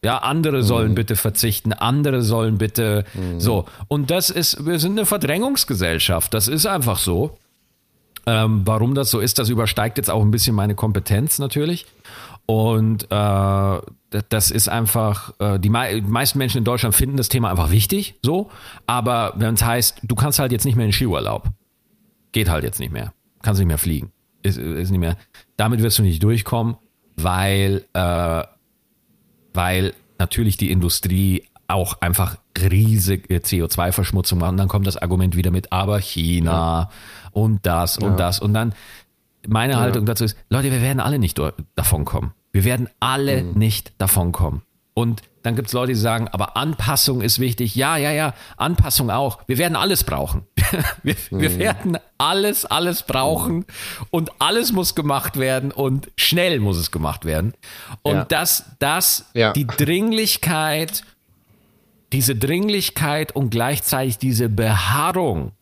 [0.04, 3.04] Ja, andere sollen bitte verzichten, andere sollen bitte
[3.38, 3.64] so.
[3.88, 7.36] Und das ist, wir sind eine Verdrängungsgesellschaft, das ist einfach so.
[8.26, 11.86] Ähm, warum das so ist, das übersteigt jetzt auch ein bisschen meine Kompetenz natürlich.
[12.50, 13.80] Und äh,
[14.30, 17.70] das- ist einfach, äh, die, mei die meisten Menschen in Deutschland finden das Thema einfach
[17.70, 18.50] wichtig, so.
[18.86, 21.48] Aber wenn es heißt, du kannst halt jetzt nicht mehr in den Skiurlaub,
[22.32, 25.18] geht halt jetzt nicht mehr, kannst nicht mehr fliegen, ist, ist nicht mehr.
[25.58, 26.76] Damit wirst du nicht durchkommen,
[27.16, 28.44] weil äh,
[29.52, 34.52] weil natürlich die Industrie auch einfach riesige CO2-Verschmutzung macht.
[34.52, 36.88] Und dann kommt das Argument wieder mit, aber China
[37.32, 38.40] und das und das.
[38.40, 38.72] Und dann
[39.46, 41.38] meine Haltung dazu ist, Leute, wir werden alle nicht
[41.74, 42.32] davon kommen.
[42.52, 44.62] Wir werden alle nicht davon kommen.
[44.94, 47.76] Und dann gibt es Leute, die sagen, aber Anpassung ist wichtig.
[47.76, 49.38] Ja, ja, ja, Anpassung auch.
[49.46, 50.42] Wir werden alles brauchen.
[51.04, 51.58] wir, wir Mhm.
[51.58, 53.64] werden alles, alles brauchen
[54.10, 57.54] und alles muss gemacht werden und schnell muss es gemacht werden.
[58.02, 58.24] Und Ja.
[58.24, 59.52] das, das, Ja.
[59.52, 61.04] die Dringlichkeit,
[62.12, 65.52] diese Dringlichkeit und gleichzeitig diese Beharrung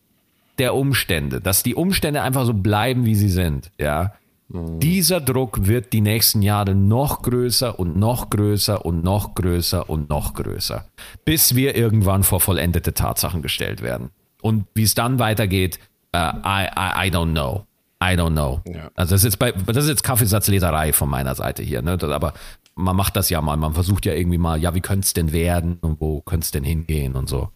[0.57, 4.13] der Umstände, dass die Umstände einfach so bleiben, wie sie sind, ja.
[4.49, 10.09] Dieser Druck wird die nächsten Jahre noch größer und noch größer und noch größer und
[10.09, 10.85] noch größer,
[11.25, 14.09] bis wir irgendwann vor vollendete Tatsachen gestellt werden.
[14.41, 15.79] Und wie es dann weitergeht,
[16.13, 17.65] äh, I, I, I don't know.
[18.01, 18.61] I don't know.
[18.65, 18.89] Ja.
[18.95, 21.97] Also das ist jetzt bei, das ist jetzt Kaffeesatzleserei von meiner Seite hier, ne?
[22.01, 22.33] Aber
[22.75, 25.31] man macht das ja mal, man versucht ja irgendwie mal, ja, wie könnte es denn
[25.33, 27.49] werden und wo könnte es denn hingehen und so.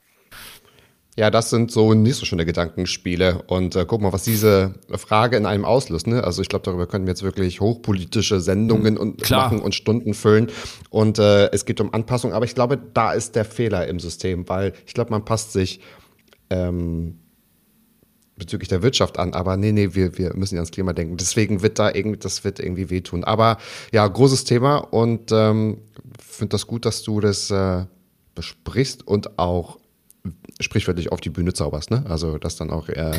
[1.17, 3.43] Ja, das sind so nicht so schöne Gedankenspiele.
[3.47, 6.08] Und äh, guck mal, was diese Frage in einem auslöst.
[6.08, 6.24] Ne?
[6.24, 9.43] Also ich glaube, darüber können wir jetzt wirklich hochpolitische Sendungen und Klar.
[9.43, 10.47] machen und Stunden füllen.
[10.89, 12.32] Und äh, es geht um Anpassung.
[12.32, 15.82] Aber ich glaube, da ist der Fehler im System, weil ich glaube, man passt sich
[16.50, 17.19] ähm,
[18.38, 19.34] bezüglich der Wirtschaft an.
[19.34, 21.17] Aber nee, nee, wir, wir müssen ja ans Klima denken.
[21.17, 23.26] Deswegen wird da irgendwie, das wird irgendwie wehtun.
[23.26, 23.58] Aber
[23.91, 25.80] ja, großes Thema und ähm,
[26.26, 27.84] finde das gut, dass du das äh,
[28.34, 29.81] besprichst und auch
[30.62, 32.04] sprichwörtlich auf die Bühne zauberst, ne?
[32.08, 33.12] Also das dann auch, äh,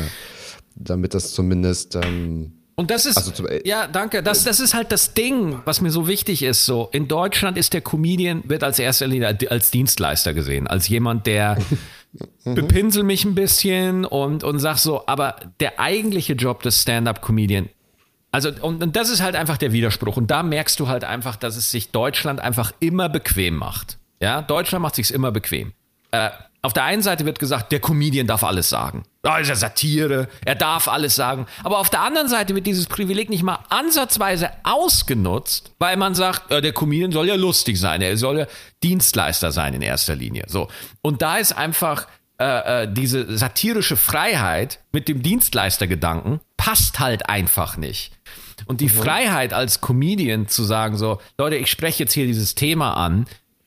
[0.75, 4.23] damit das zumindest ähm, Und das ist, Also zum- äh, ja, danke.
[4.23, 6.65] Das, das ist halt das Ding, was mir so wichtig ist.
[6.65, 11.27] So in Deutschland ist der Comedian wird als erster Linie als Dienstleister gesehen, als jemand,
[11.27, 11.57] der
[12.43, 15.05] bepinsel mich ein bisschen und und sag so.
[15.07, 17.69] Aber der eigentliche Job des Stand-up-Comedian
[18.31, 20.17] also, und, und das ist halt einfach der Widerspruch.
[20.17, 23.99] Und da merkst du halt einfach, dass es sich Deutschland einfach immer bequem macht.
[24.19, 25.73] Ja, Deutschland macht sich's immer bequem.
[26.13, 26.29] Äh,
[26.61, 29.03] auf der einen Seite wird gesagt, der Comedian darf alles sagen.
[29.23, 31.45] Da ist ja Satire, er darf alles sagen.
[31.63, 36.51] Aber auf der anderen Seite wird dieses Privileg nicht mal ansatzweise ausgenutzt, weil man sagt,
[36.51, 38.47] äh, der Comedian soll ja lustig sein, er soll ja
[38.83, 40.45] Dienstleister sein in erster Linie.
[40.47, 40.69] So.
[41.01, 42.07] Und da ist einfach
[42.39, 48.13] äh, äh, diese satirische Freiheit mit dem Dienstleistergedanken passt halt einfach nicht.
[48.67, 52.93] Und die Freiheit als Comedian zu sagen, so, Leute, ich spreche jetzt hier dieses Thema
[52.93, 53.25] an,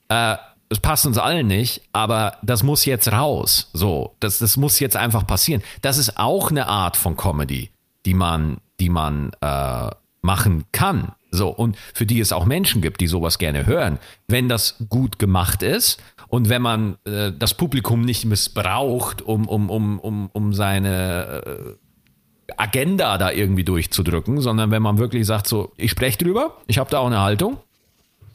[0.08, 0.36] äh,
[0.68, 3.70] es passt uns allen nicht, aber das muss jetzt raus.
[3.72, 5.62] So, das, das muss jetzt einfach passieren.
[5.82, 7.70] Das ist auch eine Art von Comedy,
[8.04, 9.90] die man, die man äh,
[10.22, 11.12] machen kann.
[11.30, 13.98] So, und für die es auch Menschen gibt, die sowas gerne hören.
[14.26, 19.70] Wenn das gut gemacht ist und wenn man äh, das Publikum nicht missbraucht, um, um,
[19.70, 25.72] um, um, um seine äh, Agenda da irgendwie durchzudrücken, sondern wenn man wirklich sagt, so,
[25.76, 27.58] ich spreche drüber, ich habe da auch eine Haltung,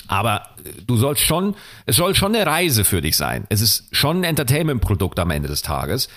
[0.08, 0.50] aber
[0.86, 3.46] du sollst schon, es soll schon eine Reise für dich sein.
[3.50, 6.10] Es ist schon ein Entertainment-Produkt am Ende des Tages.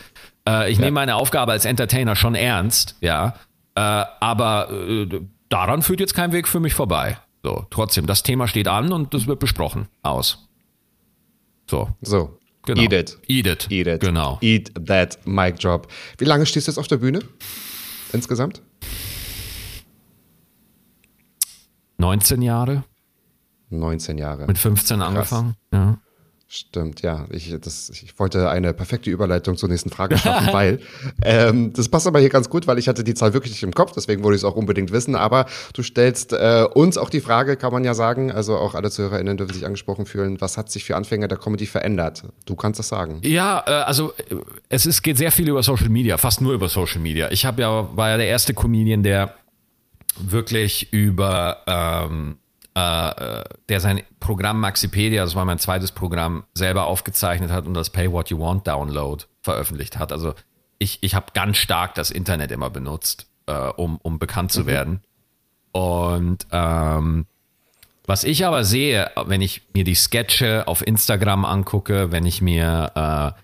[0.49, 3.35] Äh, ich nehme meine Aufgabe als Entertainer schon ernst, ja,
[3.75, 7.18] äh, aber äh, daran führt jetzt kein Weg für mich vorbei.
[7.42, 9.88] So, trotzdem, das Thema steht an und das wird besprochen.
[10.03, 10.49] Aus.
[11.70, 12.38] So, so.
[12.64, 12.83] genau.
[12.83, 13.18] Eat it.
[13.29, 13.70] Eat it.
[13.70, 14.01] Eat it.
[14.01, 14.38] Genau.
[14.40, 15.88] Eat that mic drop.
[16.18, 17.20] Wie lange stehst du jetzt auf der Bühne?
[18.12, 18.62] Insgesamt?
[21.99, 22.85] 19 Jahre,
[23.78, 24.46] 19 Jahre.
[24.46, 25.54] mit 15 angefangen.
[25.72, 25.98] Ja.
[26.56, 27.26] Stimmt, ja.
[27.30, 30.78] Ich, das, ich wollte eine perfekte Überleitung zur nächsten Frage schaffen, weil
[31.24, 33.72] ähm, das passt aber hier ganz gut, weil ich hatte die Zahl wirklich nicht im
[33.72, 35.16] Kopf, deswegen wollte ich es auch unbedingt wissen.
[35.16, 38.92] Aber du stellst äh, uns auch die Frage, kann man ja sagen, also auch alle
[38.92, 42.22] ZuhörerInnen dürfen sich angesprochen fühlen, was hat sich für Anfänger der Comedy verändert?
[42.46, 43.18] Du kannst das sagen.
[43.24, 44.37] Ja, äh, also äh,
[44.68, 47.32] es ist, geht sehr viel über Social Media, fast nur über Social Media.
[47.32, 49.34] Ich habe ja war ja der erste Comedian, der
[50.20, 52.37] wirklich über ähm,
[52.74, 57.90] äh, der sein Programm Maxipedia, das war mein zweites Programm, selber aufgezeichnet hat und das
[57.90, 60.10] Pay What You Want Download veröffentlicht hat.
[60.10, 60.34] Also
[60.78, 65.02] ich, ich habe ganz stark das Internet immer benutzt, äh, um, um bekannt zu werden.
[65.72, 67.26] Und ähm,
[68.06, 72.92] was ich aber sehe, wenn ich mir die Sketche auf Instagram angucke, wenn ich mir,
[72.94, 73.40] äh,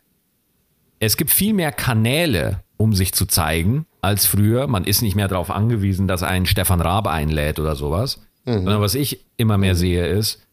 [0.98, 4.66] es gibt viel mehr Kanäle, um sich zu zeigen, als früher.
[4.66, 8.20] Man ist nicht mehr darauf angewiesen, dass ein Stefan Raab einlädt oder sowas.
[8.44, 10.46] Sondern was ich immer mehr sehe, ist,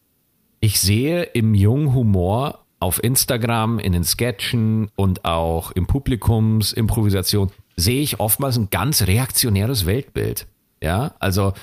[0.59, 8.01] ich sehe im jungen Humor auf Instagram, in den Sketchen und auch im Publikumsimprovisation, sehe
[8.01, 10.47] ich oftmals ein ganz reaktionäres Weltbild.
[10.81, 11.53] Ja, also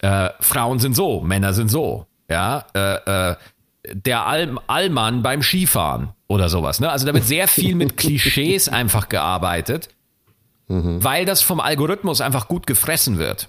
[0.00, 2.06] äh, Frauen sind so, Männer sind so.
[2.30, 3.36] Ja, äh, äh,
[3.92, 6.80] der All Allmann beim Skifahren oder sowas.
[6.80, 6.90] Ne?
[6.90, 9.88] Also da wird sehr viel mit Klischees einfach gearbeitet,
[10.70, 13.48] weil das vom Algorithmus einfach gut gefressen wird.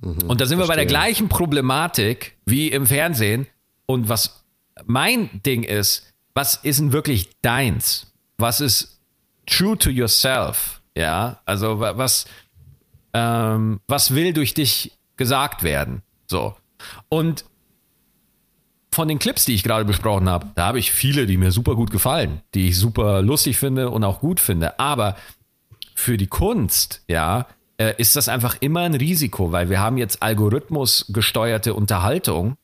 [0.00, 0.86] Und da sind wir bei der verstehe.
[0.86, 3.46] gleichen Problematik wie im Fernsehen.
[3.86, 4.44] Und was
[4.84, 8.12] mein Ding ist, was ist denn wirklich deins?
[8.36, 9.00] Was ist
[9.46, 10.82] true to yourself?
[10.96, 12.26] Ja, also wa- was,
[13.14, 16.02] ähm, was will durch dich gesagt werden?
[16.26, 16.54] So.
[17.08, 17.44] Und
[18.92, 21.74] von den Clips, die ich gerade besprochen habe, da habe ich viele, die mir super
[21.74, 24.78] gut gefallen, die ich super lustig finde und auch gut finde.
[24.78, 25.16] Aber
[25.94, 27.46] für die Kunst, ja,
[27.78, 32.56] äh, ist das einfach immer ein Risiko, weil wir haben jetzt algorithmusgesteuerte Unterhaltung,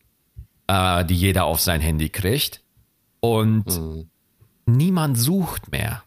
[0.66, 2.62] äh, die jeder auf sein Handy kriegt.
[3.20, 4.08] Und mhm.
[4.66, 6.02] niemand sucht mehr.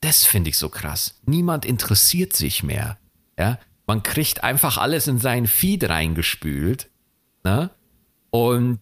[0.00, 1.20] Das finde ich so krass.
[1.26, 2.98] Niemand interessiert sich mehr.
[3.38, 3.58] Ja?
[3.86, 6.88] Man kriegt einfach alles in seinen Feed reingespült.
[7.44, 7.70] Ne?
[8.30, 8.78] Und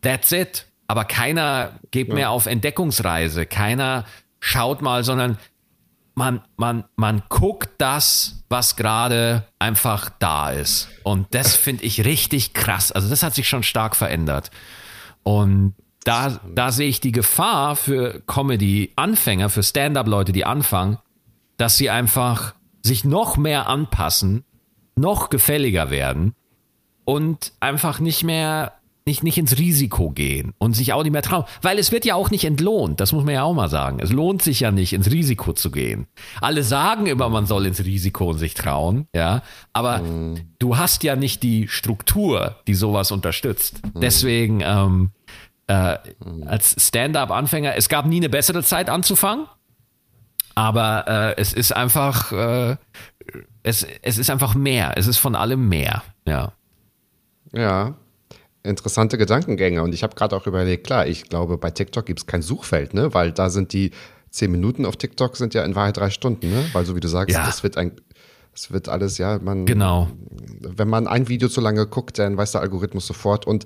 [0.00, 0.66] that's it.
[0.86, 2.14] Aber keiner geht ja.
[2.14, 3.46] mehr auf Entdeckungsreise.
[3.46, 4.04] Keiner
[4.38, 5.38] schaut mal, sondern
[6.16, 10.88] man, man, man guckt das, was gerade einfach da ist.
[11.04, 12.90] Und das finde ich richtig krass.
[12.90, 14.50] Also das hat sich schon stark verändert.
[15.22, 15.74] Und
[16.04, 20.98] da, da sehe ich die Gefahr für Comedy-Anfänger, für Stand-up-Leute, die anfangen,
[21.58, 24.44] dass sie einfach sich noch mehr anpassen,
[24.94, 26.34] noch gefälliger werden
[27.04, 28.72] und einfach nicht mehr
[29.06, 31.44] nicht, nicht ins Risiko gehen und sich auch nicht mehr trauen.
[31.62, 34.00] Weil es wird ja auch nicht entlohnt, das muss man ja auch mal sagen.
[34.00, 36.08] Es lohnt sich ja nicht, ins Risiko zu gehen.
[36.40, 39.42] Alle sagen immer, man soll ins Risiko und sich trauen, ja.
[39.72, 40.40] Aber mhm.
[40.58, 43.80] du hast ja nicht die Struktur, die sowas unterstützt.
[43.84, 44.00] Mhm.
[44.00, 45.10] Deswegen, ähm,
[45.68, 45.98] äh,
[46.44, 49.46] als Stand-up-Anfänger, es gab nie eine bessere Zeit anzufangen.
[50.56, 52.76] Aber äh, es ist einfach, äh,
[53.62, 54.94] es, es ist einfach mehr.
[54.96, 56.52] Es ist von allem mehr, ja.
[57.52, 57.94] Ja,
[58.66, 59.82] interessante Gedankengänge.
[59.82, 62.94] Und ich habe gerade auch überlegt, klar, ich glaube, bei TikTok gibt es kein Suchfeld,
[62.94, 63.14] ne?
[63.14, 63.92] Weil da sind die
[64.30, 66.64] zehn Minuten auf TikTok sind ja in Wahrheit drei Stunden, ne?
[66.72, 67.46] Weil so wie du sagst, ja.
[67.46, 67.92] das wird ein,
[68.52, 69.66] das wird alles, ja, man.
[69.66, 70.08] Genau.
[70.60, 73.46] Wenn man ein Video zu lange guckt, dann weiß der Algorithmus sofort.
[73.46, 73.64] Und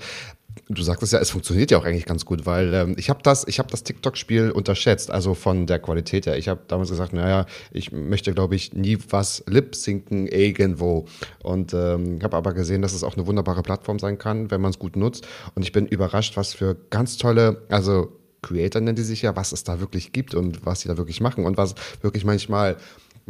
[0.69, 3.21] Du sagst es ja, es funktioniert ja auch eigentlich ganz gut, weil ähm, ich habe
[3.23, 6.39] das, habe das TikTok-Spiel unterschätzt, also von der Qualität her.
[6.39, 11.07] Ich habe damals gesagt, naja, ich möchte, glaube ich, nie was lip-sinken irgendwo.
[11.43, 14.71] Und ähm, habe aber gesehen, dass es auch eine wunderbare Plattform sein kann, wenn man
[14.71, 15.27] es gut nutzt.
[15.55, 19.53] Und ich bin überrascht, was für ganz tolle, also Creator nennen die sich ja, was
[19.53, 22.77] es da wirklich gibt und was sie da wirklich machen und was wirklich manchmal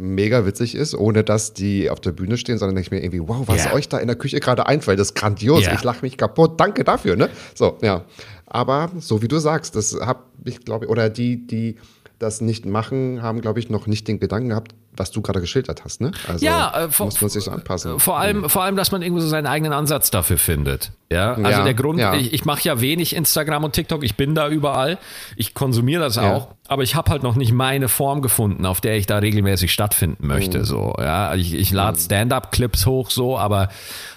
[0.01, 3.27] mega witzig ist, ohne dass die auf der Bühne stehen, sondern denke ich mir irgendwie,
[3.27, 3.73] wow, was yeah.
[3.73, 5.63] euch da in der Küche gerade einfällt, das ist grandios.
[5.63, 5.75] Yeah.
[5.75, 6.59] Ich lache mich kaputt.
[6.59, 7.29] Danke dafür, ne?
[7.55, 8.03] So, ja.
[8.45, 11.77] Aber so wie du sagst, das habe ich, glaube ich, oder die, die
[12.21, 15.83] das nicht machen, haben, glaube ich, noch nicht den Gedanken gehabt, was du gerade geschildert
[15.83, 16.11] hast, ne?
[16.27, 17.99] Also ja, äh, vor, muss man sich so anpassen.
[17.99, 20.91] Vor allem, vor allem, dass man irgendwie so seinen eigenen Ansatz dafür findet.
[21.09, 22.13] Ja, also ja, der Grund, ja.
[22.13, 24.97] ich, ich mache ja wenig Instagram und TikTok, ich bin da überall,
[25.35, 26.33] ich konsumiere das ja.
[26.33, 29.71] auch, aber ich habe halt noch nicht meine Form gefunden, auf der ich da regelmäßig
[29.71, 30.59] stattfinden möchte.
[30.59, 30.65] Mhm.
[30.65, 32.01] So, ja, ich, ich lade mhm.
[32.01, 33.69] Stand-up-Clips hoch, so, aber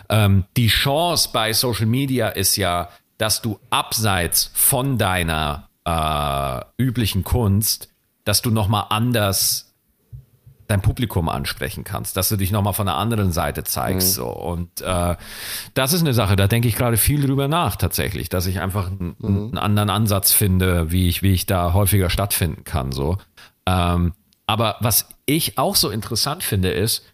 [0.08, 2.88] ähm, die Chance bei Social Media ist ja,
[3.18, 7.88] dass du abseits von deiner äh, üblichen Kunst,
[8.24, 9.74] dass du noch mal anders
[10.66, 14.08] dein Publikum ansprechen kannst, dass du dich nochmal von der anderen Seite zeigst.
[14.08, 14.12] Mhm.
[14.12, 14.28] So.
[14.28, 15.16] Und äh,
[15.74, 18.86] das ist eine Sache, da denke ich gerade viel drüber nach tatsächlich, dass ich einfach
[18.90, 19.36] einen, mhm.
[19.36, 22.92] einen anderen Ansatz finde, wie ich, wie ich da häufiger stattfinden kann.
[22.92, 23.18] So.
[23.66, 24.14] Ähm,
[24.46, 27.04] aber was ich auch so interessant finde, ist,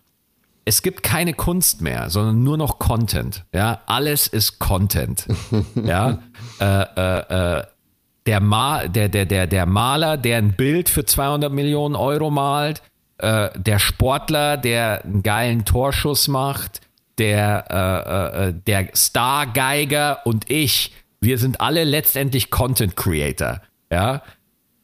[0.64, 3.44] es gibt keine Kunst mehr, sondern nur noch Content.
[3.52, 5.26] Ja, alles ist Content.
[5.74, 6.18] ja,
[6.60, 7.64] äh, äh, äh,
[8.30, 12.80] der, Ma der, der, der, der Maler, der ein Bild für 200 Millionen Euro malt,
[13.18, 16.80] äh, der Sportler, der einen geilen Torschuss macht,
[17.18, 23.62] der, äh, äh, äh, der Star-Geiger und ich, wir sind alle letztendlich Content Creator.
[23.90, 24.22] Ja,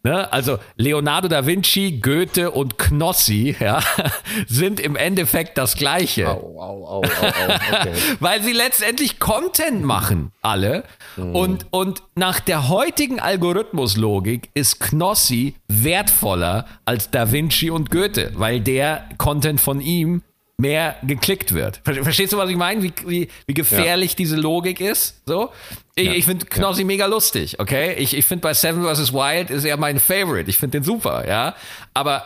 [0.06, 0.32] Ne?
[0.32, 3.80] Also Leonardo da Vinci, Goethe und Knossi ja,
[4.46, 6.30] sind im Endeffekt das Gleiche.
[6.30, 7.92] Au, au, au, okay.
[8.20, 10.84] Weil sie letztendlich Content machen, alle.
[11.16, 11.34] Mhm.
[11.34, 18.60] Und, und nach der heutigen Algorithmuslogik ist Knossi wertvoller als da Vinci und Goethe, weil
[18.60, 20.22] der Content von ihm
[20.58, 21.80] mehr geklickt wird.
[21.84, 22.82] Verstehst du, was ich meine?
[22.82, 24.16] Wie, wie, wie gefährlich ja.
[24.16, 25.22] diese Logik ist?
[25.26, 25.50] So?
[25.94, 26.12] Ich, ja.
[26.12, 26.86] ich finde Knossi ja.
[26.86, 27.94] mega lustig, okay?
[27.94, 29.12] Ich, ich finde bei Seven vs.
[29.12, 30.48] Wild ist er mein Favorite.
[30.48, 31.54] Ich finde den super, ja?
[31.92, 32.24] Aber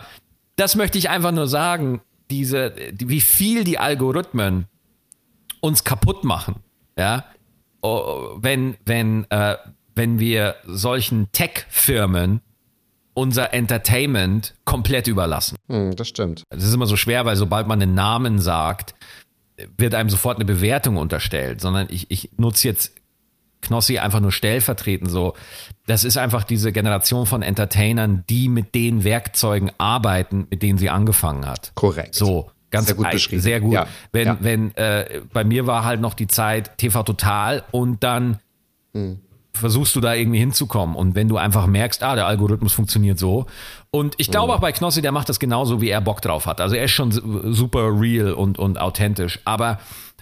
[0.57, 4.67] das möchte ich einfach nur sagen, diese, wie viel die Algorithmen
[5.61, 6.57] uns kaputt machen,
[6.97, 7.25] ja?
[7.83, 9.57] Oh, wenn, wenn, äh,
[9.95, 12.43] wenn wir solchen Tech-Firmen
[13.15, 15.57] unser Entertainment komplett überlassen.
[15.69, 16.45] Hm, das stimmt.
[16.49, 18.95] Es ist immer so schwer, weil sobald man einen Namen sagt,
[19.77, 22.93] wird einem sofort eine Bewertung unterstellt, sondern ich, ich nutze jetzt
[23.63, 25.35] Knossi einfach nur stellvertretend so.
[25.89, 30.89] Das ist einfach diese Generation von Entertainern, die mit den Werkzeugen arbeiten, mit denen sie
[30.89, 31.73] angefangen hat.
[31.75, 32.15] Korrekt.
[32.15, 32.51] So.
[32.71, 33.43] Ganz sehr gut beschrieben.
[33.43, 33.75] Sehr gut.
[33.75, 33.89] Ja.
[34.13, 34.39] Wenn, ja.
[34.41, 38.39] wenn, äh, bei mir war halt noch die Zeit TV Total und dann
[38.93, 39.19] hm
[39.53, 40.97] versuchst du da irgendwie hinzukommen.
[40.97, 43.47] Und wenn du einfach merkst, ah, der Algorithmus funktioniert so.
[43.91, 44.59] Und ich glaube mhm.
[44.59, 46.61] auch bei Knossi, der macht das genauso, wie er Bock drauf hat.
[46.61, 47.11] Also er ist schon
[47.53, 49.41] super real und, und authentisch.
[49.45, 49.79] Aber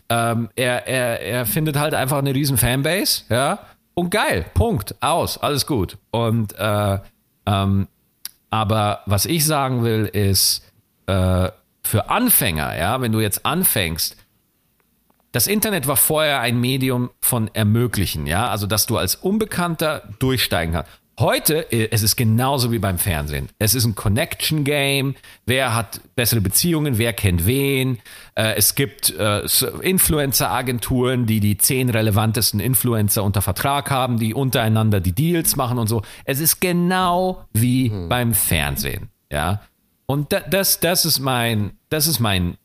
[0.09, 3.59] ähm, er, er, er findet halt einfach eine riesen Fanbase, ja.
[3.95, 4.47] und geil.
[4.55, 4.95] Punkt.
[5.01, 5.39] Aus.
[5.39, 5.99] Alles gut.
[6.11, 6.99] Und äh,
[7.47, 7.89] ähm,
[8.51, 10.65] aber was ich sagen will, ist
[11.07, 11.51] äh,
[11.83, 14.17] für Anfänger, ja, wenn du jetzt anfängst,
[15.33, 20.75] das Internet war vorher ein Medium von Ermöglichen, ja, also dass du als Unbekannter durchsteigen
[20.75, 20.91] kannst.
[21.19, 23.49] Heute, äh, es ist genauso wie beim Fernsehen.
[23.59, 25.17] Es ist ein Connection Game.
[25.47, 26.97] Wer hat bessere Beziehungen?
[26.97, 27.99] Wer kennt wen?
[28.37, 29.43] Äh, es gibt äh,
[29.83, 35.89] Influencer-Agenturen, die die zehn relevantesten Influencer unter Vertrag haben, die untereinander die Deals machen und
[35.89, 36.03] so.
[36.25, 38.09] Es ist genau wie hm.
[38.09, 39.61] beim Fernsehen, ja.
[40.07, 42.57] Und das, das ist mein, das ist mein,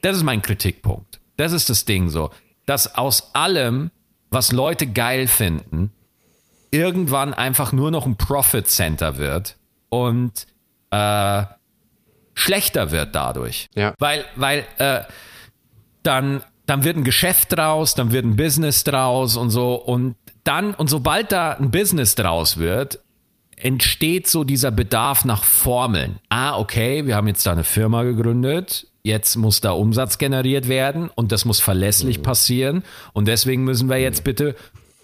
[0.00, 1.21] das ist mein Kritikpunkt.
[1.36, 2.30] Das ist das Ding so,
[2.66, 3.90] dass aus allem,
[4.30, 5.92] was Leute geil finden,
[6.70, 9.56] irgendwann einfach nur noch ein Profit Center wird
[9.88, 10.46] und
[10.90, 11.44] äh,
[12.34, 13.68] schlechter wird dadurch.
[13.74, 13.94] Ja.
[13.98, 15.02] Weil, weil äh,
[16.02, 19.74] dann, dann wird ein Geschäft draus, dann wird ein Business draus und so.
[19.74, 23.00] Und dann, und sobald da ein Business draus wird,
[23.56, 26.18] entsteht so dieser Bedarf nach Formeln.
[26.28, 31.10] Ah, okay, wir haben jetzt da eine Firma gegründet, jetzt muss da Umsatz generiert werden
[31.14, 32.22] und das muss verlässlich mhm.
[32.22, 32.84] passieren.
[33.12, 34.54] Und deswegen müssen wir jetzt bitte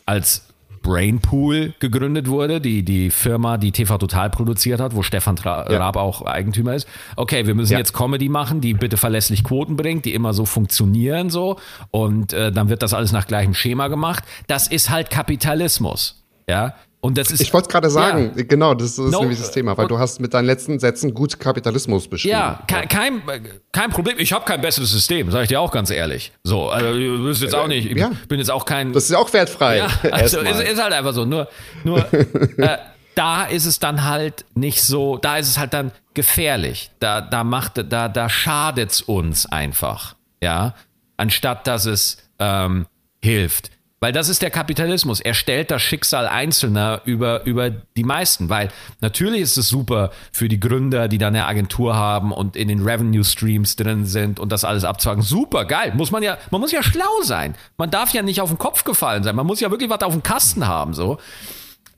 [0.06, 0.48] als
[0.82, 5.78] Brainpool gegründet wurde, die, die Firma, die TV Total produziert hat, wo Stefan Tra ja.
[5.78, 6.88] Raab auch Eigentümer ist.
[7.16, 7.78] Okay, wir müssen ja.
[7.78, 11.58] jetzt Comedy machen, die bitte verlässlich Quoten bringt, die immer so funktionieren so
[11.90, 14.24] und äh, dann wird das alles nach gleichem Schema gemacht.
[14.46, 16.22] Das ist halt Kapitalismus.
[16.48, 18.42] Ja, und das ist, ich wollte gerade sagen, ja.
[18.42, 21.38] genau, das ist no, nämlich das Thema, weil du hast mit deinen letzten Sätzen gut
[21.38, 22.32] Kapitalismus beschrieben.
[22.32, 23.22] Ja, kein, kein,
[23.70, 24.16] kein Problem.
[24.18, 26.32] Ich habe kein besseres System, sage ich dir auch ganz ehrlich.
[26.42, 28.10] So, also du bist jetzt auch nicht, ich ja.
[28.28, 28.92] bin jetzt auch kein.
[28.92, 29.78] Das ist ja auch wertfrei.
[29.78, 31.24] Ja, also ist, ist, halt einfach so.
[31.24, 31.48] Nur,
[31.84, 32.78] nur äh,
[33.14, 36.90] da ist es dann halt nicht so, da ist es halt dann gefährlich.
[36.98, 40.16] Da, da macht, da, da schadet's uns einfach.
[40.42, 40.74] Ja,
[41.16, 42.86] anstatt dass es ähm,
[43.22, 43.70] hilft.
[44.00, 45.20] Weil das ist der Kapitalismus.
[45.20, 48.48] Er stellt das Schicksal Einzelner über, über die meisten.
[48.48, 48.70] Weil
[49.00, 52.82] natürlich ist es super für die Gründer, die dann eine Agentur haben und in den
[52.82, 55.22] Revenue Streams drin sind und das alles abzwagen.
[55.22, 55.92] Super, geil.
[55.96, 57.56] Muss man ja, man muss ja schlau sein.
[57.76, 59.34] Man darf ja nicht auf den Kopf gefallen sein.
[59.34, 61.18] Man muss ja wirklich was auf dem Kasten haben, so.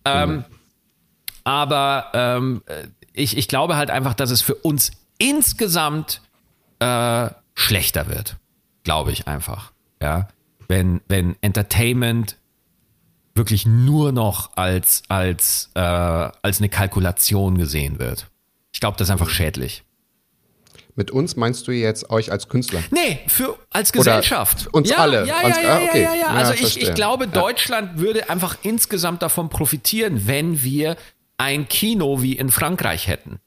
[0.07, 0.45] Ähm, mhm.
[1.45, 2.63] Aber ähm,
[3.13, 6.23] ich, ich glaube halt einfach, dass es für uns insgesamt
[6.79, 8.37] äh, schlechter wird.
[8.85, 9.73] Glaube ich einfach.
[10.01, 10.29] Ja
[10.71, 12.37] wenn, wenn Entertainment
[13.35, 18.29] wirklich nur noch als, als, äh, als eine Kalkulation gesehen wird.
[18.73, 19.83] Ich glaube, das ist einfach schädlich.
[20.95, 22.83] Mit uns meinst du jetzt euch als Künstler?
[22.91, 24.68] Nee, für als Gesellschaft.
[24.68, 25.27] Oder uns ja, alle.
[25.27, 26.03] Ja, ja, ja, okay.
[26.03, 26.27] ja, ja, ja.
[26.29, 30.97] Also ich, ich glaube, Deutschland würde einfach insgesamt davon profitieren, wenn wir
[31.37, 33.41] ein Kino wie in Frankreich hätten.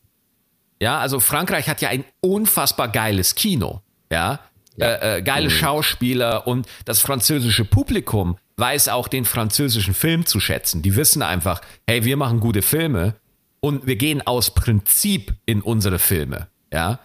[0.82, 3.82] Ja, also Frankreich hat ja ein unfassbar geiles Kino.
[4.12, 4.40] Ja,
[4.78, 4.88] ja.
[4.88, 5.52] Äh, äh, geile mhm.
[5.52, 10.82] Schauspieler und das französische Publikum weiß auch den französischen Film zu schätzen.
[10.82, 13.16] Die wissen einfach, hey, wir machen gute Filme
[13.60, 16.48] und wir gehen aus Prinzip in unsere Filme.
[16.72, 17.00] Ja,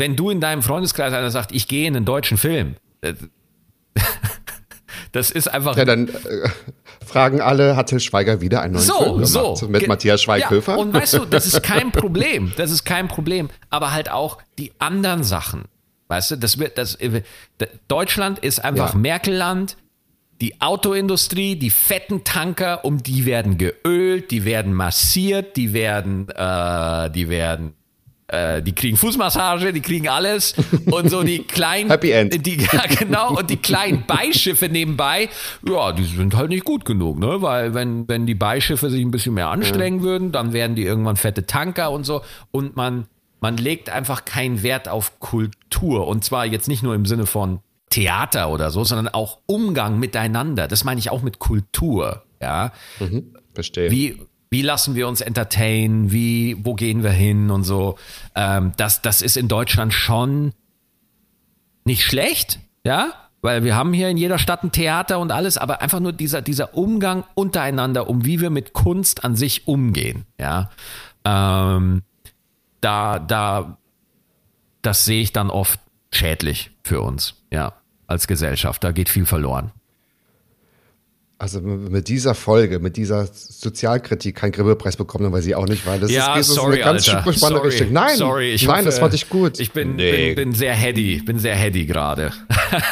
[0.00, 3.14] wenn du in deinem Freundeskreis einer sagt, ich gehe in einen deutschen Film, äh,
[5.12, 5.76] das ist einfach.
[5.76, 6.48] Ja, dann äh,
[7.06, 9.68] fragen alle, hat Til Schweiger wieder einen neuen so, Film gemacht so.
[9.68, 10.72] mit Matthias Schweighöfer?
[10.72, 12.52] Ja, und weißt du, das ist kein Problem.
[12.56, 13.50] Das ist kein Problem.
[13.68, 15.64] Aber halt auch die anderen Sachen.
[16.10, 16.98] Weißt du, das wird, das,
[17.86, 18.98] Deutschland ist einfach ja.
[18.98, 19.76] Merkelland.
[20.40, 27.10] Die Autoindustrie, die fetten Tanker, um die werden geölt, die werden massiert, die werden, äh,
[27.10, 27.74] die werden
[28.26, 30.54] äh, die kriegen Fußmassage, die kriegen alles
[30.86, 32.44] und so die kleinen Happy End.
[32.44, 35.28] Die, ja, genau, und die kleinen Beischiffe nebenbei,
[35.64, 37.42] ja, die sind halt nicht gut genug, ne?
[37.42, 40.04] Weil wenn, wenn die Beischiffe sich ein bisschen mehr anstrengen ja.
[40.04, 43.06] würden, dann werden die irgendwann fette Tanker und so und man
[43.40, 46.06] man legt einfach keinen Wert auf Kultur.
[46.06, 47.60] Und zwar jetzt nicht nur im Sinne von
[47.90, 50.68] Theater oder so, sondern auch Umgang miteinander.
[50.68, 52.22] Das meine ich auch mit Kultur.
[52.40, 52.72] Ja.
[53.00, 53.90] Mhm, verstehe.
[53.90, 54.20] Wie,
[54.50, 56.12] wie lassen wir uns entertainen?
[56.12, 57.96] Wie, wo gehen wir hin und so?
[58.34, 60.52] Ähm, das, das ist in Deutschland schon
[61.84, 63.12] nicht schlecht, ja,
[63.42, 66.42] weil wir haben hier in jeder Stadt ein Theater und alles, aber einfach nur dieser,
[66.42, 70.70] dieser Umgang untereinander, um wie wir mit Kunst an sich umgehen, ja.
[71.24, 72.02] Ähm,
[72.80, 73.78] da, da,
[74.82, 75.80] das sehe ich dann oft
[76.12, 77.74] schädlich für uns, ja,
[78.06, 78.82] als Gesellschaft.
[78.84, 79.72] Da geht viel verloren.
[81.40, 85.98] Also mit dieser Folge, mit dieser Sozialkritik keinen Grimme-Preis bekommen, weil sie auch nicht, weil
[85.98, 87.32] das ja, ist, sorry, eine ganz Alter.
[87.32, 87.94] spannende sorry, Geschichte.
[87.94, 89.58] Nein, sorry, ich nein, hoffe, das fand ich gut.
[89.58, 90.34] Ich bin, nee.
[90.34, 92.30] bin, bin sehr heady, bin sehr heady gerade.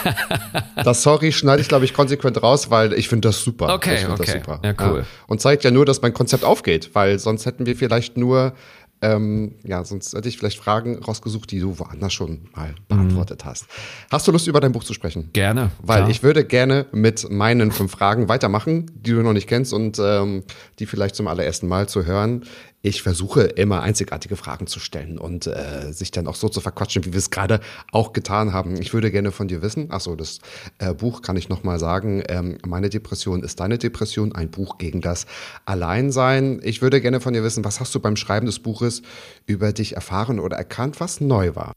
[0.83, 3.75] das Sorry schneide ich, glaube ich, konsequent raus, weil ich finde das super.
[3.75, 4.17] Okay, ich okay.
[4.17, 4.61] Das super.
[4.65, 5.01] Ja, cool.
[5.01, 5.07] Ja.
[5.27, 8.55] Und zeigt ja nur, dass mein Konzept aufgeht, weil sonst hätten wir vielleicht nur
[9.01, 13.67] Ähm, ja, sonst hätte ich vielleicht Fragen rausgesucht, die du woanders schon mal beantwortet hast.
[14.11, 15.31] Hast du Lust, über dein Buch zu sprechen?
[15.33, 15.71] Gerne.
[15.81, 16.11] Weil klar.
[16.11, 20.43] ich würde gerne mit meinen fünf Fragen weitermachen, die du noch nicht kennst und ähm,
[20.79, 22.45] die vielleicht zum allerersten Mal zu hören.
[22.81, 27.05] Ich versuche immer einzigartige Fragen zu stellen und äh, sich dann auch so zu verquatschen,
[27.05, 27.59] wie wir es gerade
[27.91, 28.81] auch getan haben.
[28.81, 30.39] Ich würde gerne von dir wissen, achso, das
[30.79, 35.01] äh, Buch kann ich nochmal sagen, ähm, meine Depression ist deine Depression, ein Buch gegen
[35.01, 35.27] das
[35.65, 36.61] Alleinsein.
[36.63, 39.03] Ich würde gerne von dir wissen, was hast du beim Schreiben des Buches
[39.47, 41.73] über dich erfahren oder erkannt, was neu war?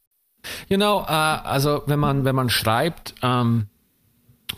[0.69, 3.67] Genau, äh, also wenn man, wenn man schreibt, ähm,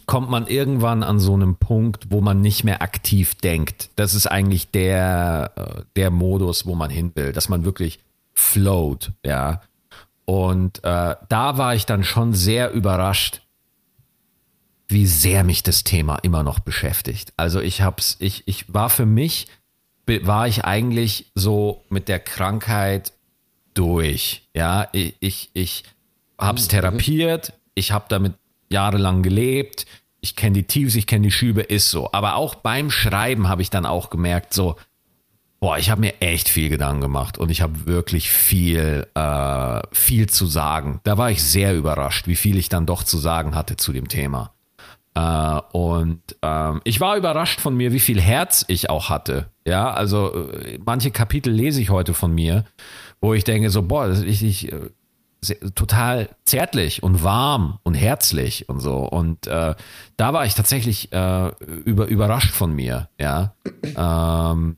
[0.06, 3.89] kommt man irgendwann an so einem Punkt, wo man nicht mehr aktiv denkt.
[3.95, 7.99] Das ist eigentlich der, äh, der Modus, wo man hin will, dass man wirklich
[8.34, 9.62] float, ja.
[10.26, 13.41] Und äh, da war ich dann schon sehr überrascht,
[14.88, 17.34] wie sehr mich das Thema immer noch beschäftigt.
[17.36, 19.47] Also ich hab's, ich, ich war für mich,
[20.06, 23.14] war ich eigentlich so mit der Krankheit
[23.74, 24.47] durch.
[24.54, 25.84] Ja, ich, ich, ich
[26.38, 28.34] hab's therapiert, ich habe damit
[28.74, 29.86] jahrelang gelebt.
[30.19, 32.11] Ich kenne die Tiefs, ich kenne die Schübe, ist so.
[32.11, 34.76] Aber auch beim Schreiben habe ich dann auch gemerkt, so,
[35.59, 40.28] boah, ich habe mir echt viel Gedanken gemacht und ich habe wirklich viel, äh, viel
[40.28, 40.99] zu sagen.
[41.03, 44.09] Da war ich sehr überrascht, wie viel ich dann doch zu sagen hatte zu dem
[44.09, 44.53] Thema.
[45.15, 49.49] Äh, und ähm, ich war überrascht von mir, wie viel Herz ich auch hatte.
[49.65, 52.65] Ja, also äh, manche Kapitel lese ich heute von mir,
[53.21, 54.89] wo ich denke so, boah, ich, ich äh,
[55.43, 58.99] sehr, total zärtlich und warm und herzlich und so.
[58.99, 59.75] Und äh,
[60.17, 61.51] da war ich tatsächlich äh,
[61.85, 63.53] über, überrascht von mir, ja.
[63.95, 64.77] Ähm,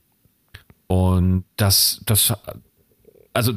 [0.88, 2.32] und das, das,
[3.32, 3.54] also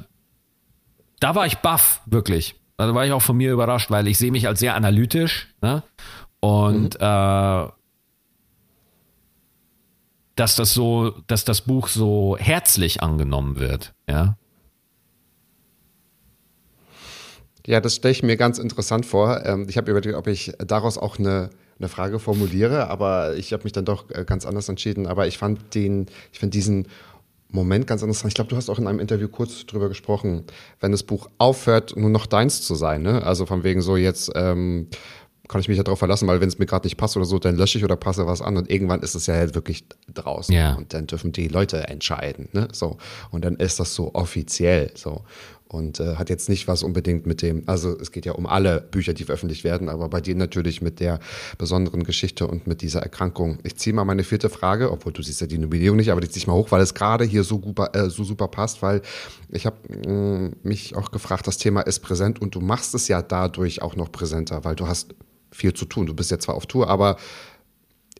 [1.19, 2.55] da war ich baff, wirklich.
[2.77, 5.83] Also war ich auch von mir überrascht, weil ich sehe mich als sehr analytisch, ne?
[6.39, 7.05] Und mhm.
[7.05, 7.67] äh,
[10.35, 14.37] dass das so, dass das Buch so herzlich angenommen wird, ja.
[17.65, 19.45] Ja, das stelle ich mir ganz interessant vor.
[19.45, 23.63] Ähm, ich habe überlegt, ob ich daraus auch eine, eine Frage formuliere, aber ich habe
[23.63, 25.07] mich dann doch äh, ganz anders entschieden.
[25.07, 26.87] Aber ich fand den, ich finde diesen
[27.51, 28.29] Moment ganz interessant.
[28.29, 30.43] Ich glaube, du hast auch in einem Interview kurz drüber gesprochen,
[30.79, 33.01] wenn das Buch aufhört, nur noch deins zu sein.
[33.01, 33.23] Ne?
[33.23, 34.87] Also von wegen so jetzt ähm,
[35.49, 37.39] kann ich mich ja darauf verlassen, weil wenn es mir gerade nicht passt oder so,
[37.39, 39.83] dann lösche ich oder passe was an und irgendwann ist es ja halt wirklich
[40.13, 40.75] draußen ja.
[40.75, 42.67] und dann dürfen die Leute entscheiden, ne?
[42.71, 42.97] So
[43.31, 45.23] und dann ist das so offiziell so
[45.71, 48.81] und äh, hat jetzt nicht was unbedingt mit dem, also es geht ja um alle
[48.81, 51.19] Bücher, die veröffentlicht werden, aber bei dir natürlich mit der
[51.57, 53.59] besonderen Geschichte und mit dieser Erkrankung.
[53.63, 56.29] Ich ziehe mal meine vierte Frage, obwohl du siehst ja die Nominierung nicht, aber die
[56.29, 59.01] ziehe ich mal hoch, weil es gerade hier so, super, äh, so super passt, weil
[59.49, 63.21] ich habe mm, mich auch gefragt, das Thema ist präsent und du machst es ja
[63.21, 65.13] dadurch auch noch präsenter, weil du hast
[65.51, 66.05] viel zu tun.
[66.05, 67.17] Du bist ja zwar auf Tour, aber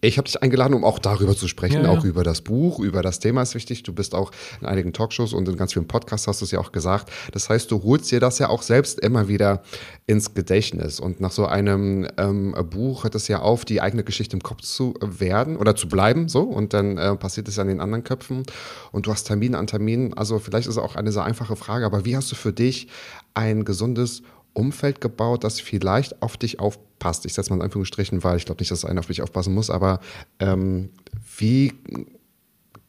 [0.02, 1.89] ich habe dich eingeladen, um auch darüber zu sprechen, ja, ja.
[1.89, 3.84] auch über das Buch, über das Thema ist wichtig.
[3.84, 4.32] Du bist auch
[4.62, 7.12] in einigen Talkshows und in ganz vielen Podcasts hast du es ja auch gesagt.
[7.34, 9.62] Das heißt, du holst dir das ja auch selbst immer wieder
[10.08, 11.00] ins Gedächtnis.
[11.00, 14.62] Und nach so einem ähm, Buch hört es ja auf, die eigene Geschichte im Kopf
[14.62, 16.43] zu werden oder zu bleiben, so.
[16.43, 18.43] Und dann äh, passiert es an den anderen Köpfen.
[18.91, 20.14] Und du hast Termin an Termin.
[20.16, 22.88] Also vielleicht ist es auch eine sehr einfache Frage, aber wie hast du für dich
[23.34, 24.24] ein gesundes
[24.60, 27.26] Umfeld gebaut, das vielleicht auf dich aufpasst.
[27.26, 29.70] Ich setze mal in Anführungsstrichen, weil ich glaube nicht, dass einer auf dich aufpassen muss,
[29.70, 29.99] aber
[30.39, 30.89] ähm,
[31.38, 31.74] wie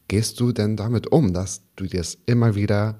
[0.07, 2.99] gehst du denn damit um, dass du dir es immer wieder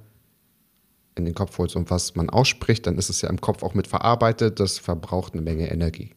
[1.16, 3.74] in den Kopf holst und was man ausspricht, dann ist es ja im Kopf auch
[3.74, 6.12] mit verarbeitet, das verbraucht eine Menge Energie.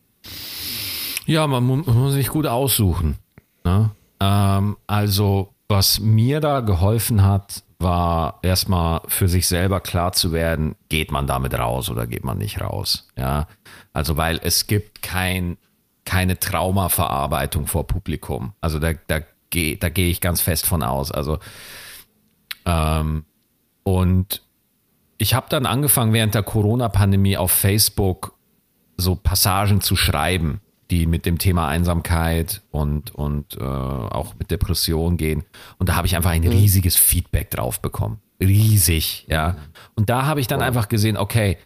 [1.26, 3.16] Ja, man muss, sich gut aussuchen.
[3.64, 3.90] Ne?
[4.20, 10.74] Ähm, also, was mir da geholfen hat, war erstmal für sich selber klar zu werden,
[10.88, 13.08] geht man damit raus oder geht man nicht raus.
[13.16, 13.46] Ja,
[13.92, 15.56] also weil es gibt kein,
[16.04, 18.54] keine Traumaverarbeitung vor Publikum.
[18.60, 19.20] Also da, da
[19.50, 21.12] gehe da geh ich ganz fest von aus.
[21.12, 21.38] Also
[22.66, 23.24] ähm,
[23.84, 24.42] und
[25.18, 28.34] ich habe dann angefangen während der Corona-Pandemie auf Facebook
[28.96, 30.60] so Passagen zu schreiben
[30.90, 35.44] die mit dem Thema Einsamkeit und, und äh, auch mit Depression gehen.
[35.78, 36.48] Und da habe ich einfach ein mhm.
[36.48, 38.18] riesiges Feedback drauf bekommen.
[38.40, 39.56] Riesig, ja.
[39.94, 41.56] Und da habe ich dann einfach gesehen, okay,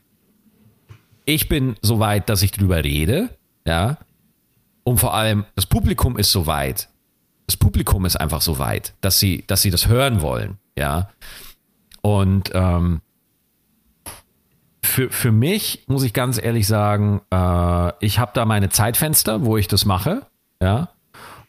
[1.25, 3.31] ich bin so weit, dass ich drüber rede,
[3.67, 3.99] ja.
[4.85, 6.89] Und vor allem, das Publikum ist so weit.
[7.47, 11.11] Das Publikum ist einfach so weit, dass sie, dass sie das hören wollen, ja.
[12.03, 13.01] Und ähm,
[14.83, 19.57] für, für mich muss ich ganz ehrlich sagen, äh, ich habe da meine Zeitfenster, wo
[19.57, 20.23] ich das mache,
[20.63, 20.89] ja.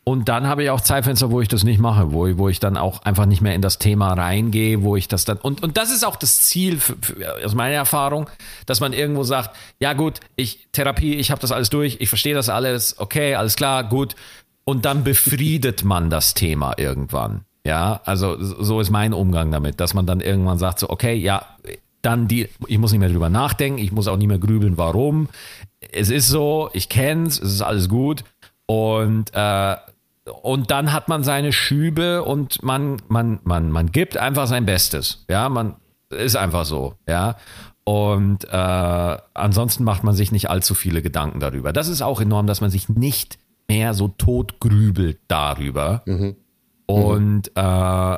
[0.05, 2.77] Und dann habe ich auch Zeitfenster, wo ich das nicht mache, wo, wo ich dann
[2.77, 5.37] auch einfach nicht mehr in das Thema reingehe, wo ich das dann.
[5.37, 8.27] Und, und das ist auch das Ziel für, für, aus meiner Erfahrung,
[8.65, 12.33] dass man irgendwo sagt, ja gut, ich Therapie, ich habe das alles durch, ich verstehe
[12.33, 14.15] das alles, okay, alles klar, gut.
[14.63, 17.41] Und dann befriedet man das Thema irgendwann.
[17.63, 21.45] Ja, also so ist mein Umgang damit, dass man dann irgendwann sagt so, okay, ja,
[22.01, 25.29] dann die, ich muss nicht mehr drüber nachdenken, ich muss auch nicht mehr grübeln, warum.
[25.91, 28.23] Es ist so, ich kenn's, es ist alles gut
[28.65, 29.75] und äh,
[30.43, 35.25] und dann hat man seine Schübe und man man man man gibt einfach sein Bestes.
[35.29, 35.75] Ja, man
[36.09, 36.95] ist einfach so.
[37.07, 37.35] Ja.
[37.83, 41.73] Und äh, ansonsten macht man sich nicht allzu viele Gedanken darüber.
[41.73, 46.03] Das ist auch enorm, dass man sich nicht mehr so tot grübelt darüber.
[46.05, 46.35] Mhm.
[46.85, 48.17] Und äh,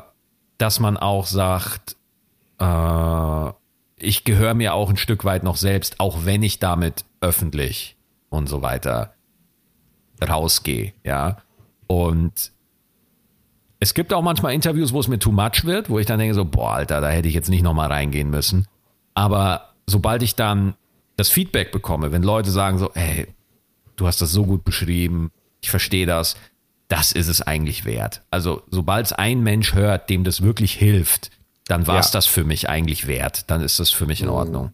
[0.58, 1.96] dass man auch sagt,
[2.60, 3.52] äh,
[4.04, 7.98] ich gehöre mir auch ein Stück weit noch selbst, auch wenn ich damit öffentlich
[8.30, 9.14] und so weiter
[10.22, 11.38] rausgehe, ja.
[11.88, 12.52] Und
[13.80, 16.36] es gibt auch manchmal Interviews, wo es mir too much wird, wo ich dann denke
[16.36, 18.68] so, boah, Alter, da hätte ich jetzt nicht nochmal reingehen müssen.
[19.14, 20.76] Aber sobald ich dann
[21.18, 23.28] das Feedback bekomme, wenn Leute sagen so, hey,
[23.96, 25.32] du hast das so gut beschrieben,
[25.62, 26.38] ich verstehe das,
[26.88, 28.22] das ist es eigentlich wert.
[28.32, 31.32] Also sobald es ein Mensch hört, dem das wirklich hilft,
[31.72, 32.12] dann war es ja.
[32.12, 33.50] das für mich eigentlich wert.
[33.50, 34.34] Dann ist das für mich in mhm.
[34.34, 34.72] Ordnung.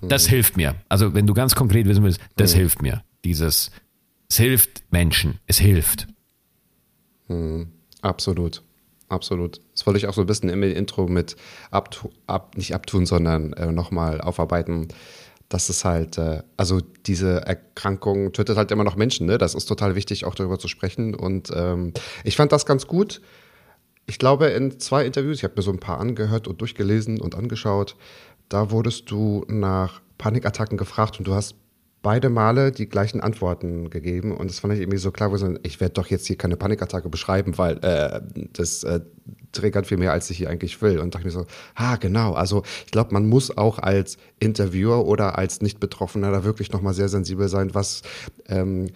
[0.00, 0.30] Das mhm.
[0.30, 0.76] hilft mir.
[0.88, 2.58] Also wenn du ganz konkret wissen willst, das mhm.
[2.58, 3.02] hilft mir.
[3.24, 3.72] Dieses,
[4.28, 6.06] es hilft Menschen, es hilft.
[7.26, 7.72] Mhm.
[8.02, 8.62] Absolut.
[9.08, 9.60] Absolut.
[9.74, 11.34] Das wollte ich auch so ein bisschen im Intro mit
[11.72, 14.86] abtu ab, nicht abtun, sondern äh, nochmal aufarbeiten.
[15.48, 19.38] Das ist halt, äh, also diese Erkrankung tötet halt immer noch Menschen, ne?
[19.38, 21.16] Das ist total wichtig, auch darüber zu sprechen.
[21.16, 23.20] Und ähm, ich fand das ganz gut
[24.10, 27.36] ich glaube, in zwei Interviews, ich habe mir so ein paar angehört und durchgelesen und
[27.36, 27.94] angeschaut,
[28.48, 31.54] da wurdest du nach Panikattacken gefragt und du hast
[32.02, 34.36] beide Male die gleichen Antworten gegeben.
[34.36, 37.08] Und das fand ich irgendwie so klar, wo ich werde doch jetzt hier keine Panikattacke
[37.08, 38.20] beschreiben, weil äh,
[38.52, 39.00] das äh,
[39.52, 40.98] triggert viel mehr, als ich hier eigentlich will.
[40.98, 41.46] Und dachte mir so,
[41.76, 42.32] ah, genau.
[42.32, 47.08] Also ich glaube, man muss auch als Interviewer oder als Nicht-Betroffener da wirklich nochmal sehr
[47.08, 48.02] sensibel sein, was
[48.48, 48.88] ähm,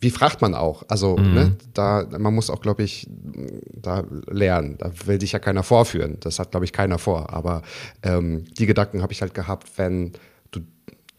[0.00, 0.84] wie fragt man auch?
[0.88, 1.34] Also, mhm.
[1.34, 4.76] ne, da, man muss auch, glaube ich, da lernen.
[4.78, 6.18] Da will dich ja keiner vorführen.
[6.20, 7.32] Das hat, glaube ich, keiner vor.
[7.32, 7.62] Aber
[8.02, 10.12] ähm, die Gedanken habe ich halt gehabt, wenn
[10.52, 10.60] du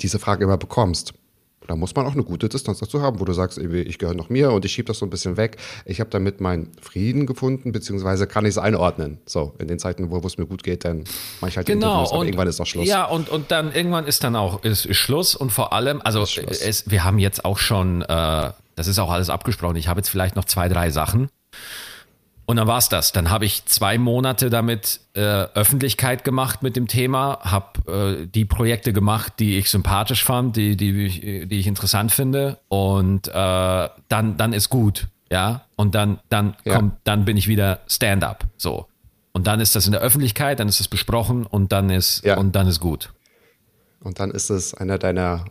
[0.01, 1.13] diese Frage immer bekommst.
[1.69, 4.29] Da muss man auch eine gute Distanz dazu haben, wo du sagst, ich gehöre noch
[4.29, 5.57] mir und ich schiebe das so ein bisschen weg.
[5.85, 9.19] Ich habe damit meinen Frieden gefunden, beziehungsweise kann ich es einordnen.
[9.27, 11.03] So, in den Zeiten, wo es mir gut geht, dann
[11.41, 12.87] mache ich halt genau, Interviews, und, irgendwann ist auch Schluss.
[12.87, 16.89] Ja, und, und dann irgendwann ist dann auch ist Schluss und vor allem, also es,
[16.89, 18.49] wir haben jetzt auch schon äh,
[18.79, 19.75] das ist auch alles abgesprochen.
[19.75, 21.27] Ich habe jetzt vielleicht noch zwei, drei Sachen.
[22.45, 23.11] Und dann war es das.
[23.11, 28.45] Dann habe ich zwei Monate damit äh, Öffentlichkeit gemacht mit dem Thema, habe äh, die
[28.45, 32.57] Projekte gemacht, die ich sympathisch fand, die, die, die ich interessant finde.
[32.69, 35.07] Und äh, dann, dann ist gut.
[35.29, 35.65] Ja.
[35.75, 36.77] Und dann, dann ja.
[36.77, 38.45] kommt, dann bin ich wieder Stand-up.
[38.55, 38.87] So.
[39.33, 42.37] Und dann ist das in der Öffentlichkeit, dann ist es besprochen und dann ist, ja.
[42.37, 43.11] und dann ist gut.
[43.99, 45.43] Und dann ist es einer deiner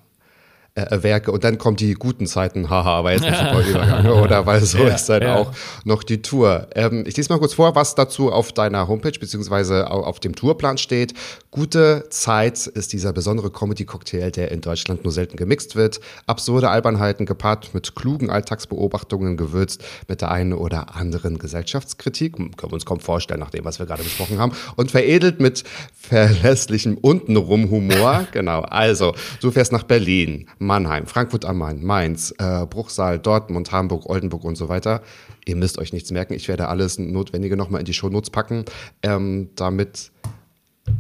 [0.86, 4.46] äh, Werke und dann kommen die guten Zeiten, haha, war jetzt ein super Übergang, oder?
[4.46, 5.36] Weil so ja, ist dann ja.
[5.36, 5.52] auch
[5.84, 6.68] noch die Tour.
[6.74, 10.78] Ähm, ich lese mal kurz vor, was dazu auf deiner Homepage beziehungsweise auf dem Tourplan
[10.78, 11.14] steht.
[11.50, 16.00] Gute Zeit ist dieser besondere Comedy-Cocktail, der in Deutschland nur selten gemixt wird.
[16.26, 22.72] Absurde Albernheiten gepaart mit klugen Alltagsbeobachtungen gewürzt mit der einen oder anderen Gesellschaftskritik, können wir
[22.72, 25.64] uns kaum vorstellen, nach dem, was wir gerade besprochen haben, und veredelt mit
[25.94, 28.26] verlässlichem untenrum Humor.
[28.32, 34.06] genau, also, du fährst nach Berlin, Mannheim, Frankfurt am Main, Mainz, äh, Bruchsal, Dortmund, Hamburg,
[34.06, 35.02] Oldenburg und so weiter.
[35.46, 36.34] Ihr müsst euch nichts merken.
[36.34, 38.64] Ich werde alles Notwendige nochmal in die Shownotes packen,
[39.02, 40.12] ähm, damit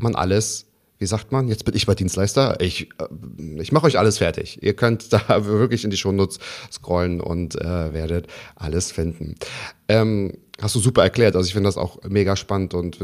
[0.00, 0.67] man alles
[0.98, 4.62] wie sagt man, jetzt bin ich bei Dienstleister, ich, äh, ich mache euch alles fertig.
[4.62, 6.38] Ihr könnt da wirklich in die Shownotes
[6.72, 8.26] scrollen und äh, werdet
[8.56, 9.36] alles finden.
[9.88, 11.36] Ähm, hast du super erklärt.
[11.36, 12.98] Also ich finde das auch mega spannend und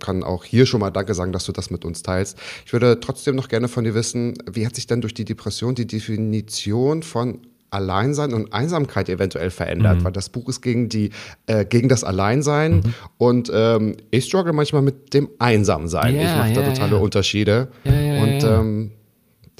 [0.00, 2.38] kann auch hier schon mal Danke sagen, dass du das mit uns teilst.
[2.66, 5.74] Ich würde trotzdem noch gerne von dir wissen, wie hat sich denn durch die Depression
[5.74, 10.04] die Definition von Alleinsein und Einsamkeit eventuell verändert, mhm.
[10.04, 11.10] weil das Buch ist gegen die
[11.46, 12.94] äh, gegen das Alleinsein mhm.
[13.18, 16.16] und ähm, ich struggle manchmal mit dem Einsamsein.
[16.16, 17.02] Ja, ich mache da totale ja.
[17.02, 18.90] Unterschiede und ähm,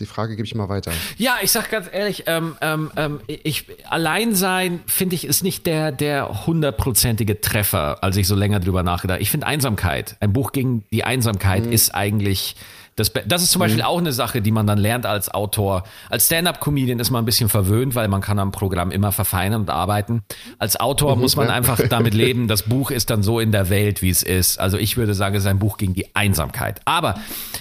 [0.00, 0.92] die Frage gebe ich mal weiter.
[1.18, 5.92] Ja, ich sag ganz ehrlich, ähm, ähm, ähm ich, Alleinsein finde ich ist nicht der
[5.92, 9.20] der hundertprozentige Treffer, als ich so länger drüber nachgedacht.
[9.20, 11.72] Ich finde Einsamkeit, ein Buch gegen die Einsamkeit mhm.
[11.72, 12.56] ist eigentlich
[13.01, 13.88] das, das ist zum Beispiel mhm.
[13.88, 15.84] auch eine Sache, die man dann lernt als Autor.
[16.09, 19.70] Als Stand-up-Comedian ist man ein bisschen verwöhnt, weil man kann am Programm immer verfeinern und
[19.70, 20.22] arbeiten.
[20.59, 23.70] Als Autor mhm, muss man einfach damit leben, das Buch ist dann so in der
[23.70, 24.61] Welt, wie es ist.
[24.61, 26.80] Also ich würde sagen, es ist ein Buch gegen die Einsamkeit.
[26.84, 27.14] Aber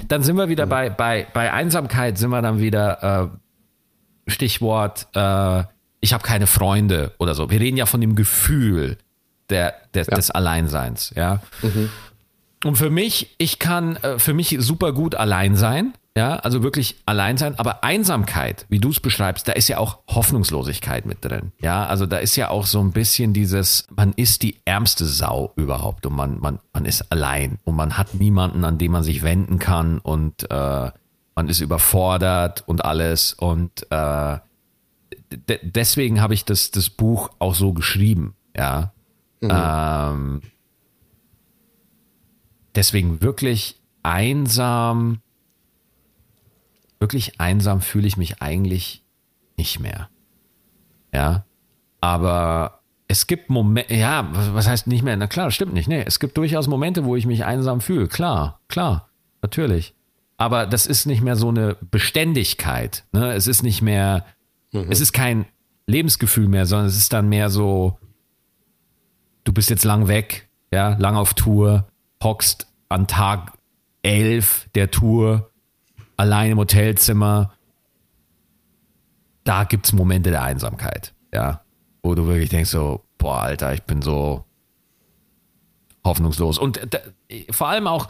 [0.07, 0.69] dann sind wir wieder mhm.
[0.69, 5.63] bei, bei, bei Einsamkeit, sind wir dann wieder äh, Stichwort, äh,
[6.01, 7.49] ich habe keine Freunde oder so.
[7.49, 8.97] Wir reden ja von dem Gefühl
[9.49, 10.15] der, der ja.
[10.15, 11.41] des Alleinseins, ja.
[11.61, 11.89] Mhm.
[12.64, 15.93] Und für mich, ich kann äh, für mich super gut allein sein.
[16.18, 19.99] Ja, also wirklich allein sein, aber Einsamkeit, wie du es beschreibst, da ist ja auch
[20.07, 21.53] Hoffnungslosigkeit mit drin.
[21.62, 25.53] Ja, also da ist ja auch so ein bisschen dieses, man ist die ärmste Sau
[25.55, 29.24] überhaupt und man, man, man ist allein und man hat niemanden, an den man sich
[29.24, 30.91] wenden kann und äh,
[31.36, 34.39] man ist überfordert und alles und äh,
[35.32, 38.91] de deswegen habe ich das, das Buch auch so geschrieben, ja.
[39.39, 39.49] Mhm.
[39.53, 40.41] Ähm,
[42.76, 45.22] deswegen wirklich einsam
[46.99, 49.03] wirklich einsam fühle ich mich eigentlich
[49.57, 50.09] nicht mehr.
[51.13, 51.45] Ja,
[52.01, 55.17] aber es gibt Momente, ja, was heißt nicht mehr?
[55.17, 55.88] Na klar, stimmt nicht.
[55.88, 58.07] Nee, es gibt durchaus Momente, wo ich mich einsam fühle.
[58.07, 59.09] Klar, klar,
[59.41, 59.95] natürlich.
[60.38, 63.05] Aber das ist nicht mehr so eine Beständigkeit.
[63.11, 63.34] Ne?
[63.34, 64.26] Es ist nicht mehr,
[64.72, 64.86] mhm.
[64.89, 65.45] es ist kein
[65.88, 67.97] Lebensgefühl mehr, sondern es ist dann mehr so,
[69.43, 71.88] du bist jetzt lang weg, ja, lang auf Tour,
[72.24, 73.53] hockst an Tag
[74.01, 75.51] elf der Tour
[76.17, 77.53] allein im Hotelzimmer,
[79.43, 81.63] da gibt es Momente der Einsamkeit, ja,
[82.03, 84.43] wo du wirklich denkst so, boah, Alter, ich bin so
[86.03, 86.57] hoffnungslos.
[86.57, 86.80] Und
[87.51, 88.09] vor allem auch,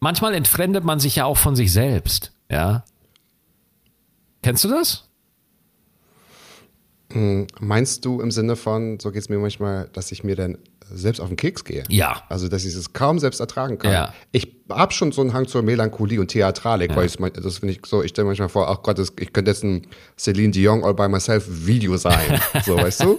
[0.00, 2.84] manchmal entfremdet man sich ja auch von sich selbst, ja.
[4.42, 5.08] Kennst du das?
[7.12, 10.58] Hm, meinst du im Sinne von, so geht es mir manchmal, dass ich mir dann
[10.92, 11.84] selbst auf den Keks gehe.
[11.88, 12.22] Ja.
[12.28, 13.92] Also, dass ich es kaum selbst ertragen kann.
[13.92, 14.14] Ja.
[14.32, 16.96] Ich habe schon so einen Hang zur Melancholie und Theatralik, ja.
[16.96, 19.50] weil ich, das finde ich so, ich stelle manchmal vor, ach Gott, das, ich könnte
[19.50, 19.86] jetzt ein
[20.18, 22.40] Celine Dion All By Myself Video sein.
[22.64, 23.18] so, weißt du?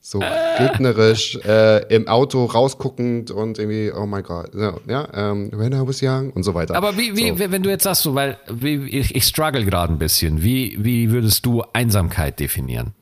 [0.00, 0.20] So
[0.58, 6.02] gegnerisch, äh, im Auto rausguckend und irgendwie, oh mein Gott, ja, ähm, when I was
[6.02, 6.74] young und so weiter.
[6.74, 7.50] Aber wie, wie so.
[7.50, 11.10] wenn du jetzt sagst, so, weil wie, ich, ich struggle gerade ein bisschen, wie, wie
[11.10, 12.94] würdest du Einsamkeit definieren?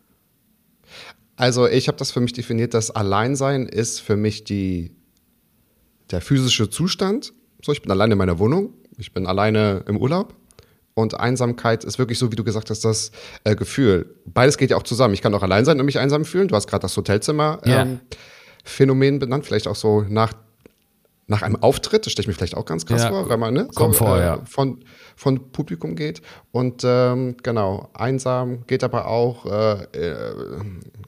[1.37, 4.97] Also ich habe das für mich definiert, dass Alleinsein ist für mich die,
[6.11, 7.35] der physische Zustand.
[7.63, 10.35] So, ich bin alleine in meiner Wohnung, ich bin alleine im Urlaub.
[10.95, 13.11] Und Einsamkeit ist wirklich so, wie du gesagt hast, das
[13.45, 14.15] äh, Gefühl.
[14.25, 15.13] Beides geht ja auch zusammen.
[15.13, 16.49] Ich kann auch allein sein und mich einsam fühlen.
[16.49, 20.33] Du hast gerade das Hotelzimmer-Phänomen ähm, benannt, vielleicht auch so nach
[21.29, 23.53] nach einem Auftritt, das stelle ich mir vielleicht auch ganz krass ja, vor, wenn man
[23.53, 24.39] ne, so, vor, äh, ja.
[24.45, 24.85] von,
[25.17, 26.23] von Publikum geht.
[26.53, 30.61] Und ähm, genau, einsam geht aber auch äh, äh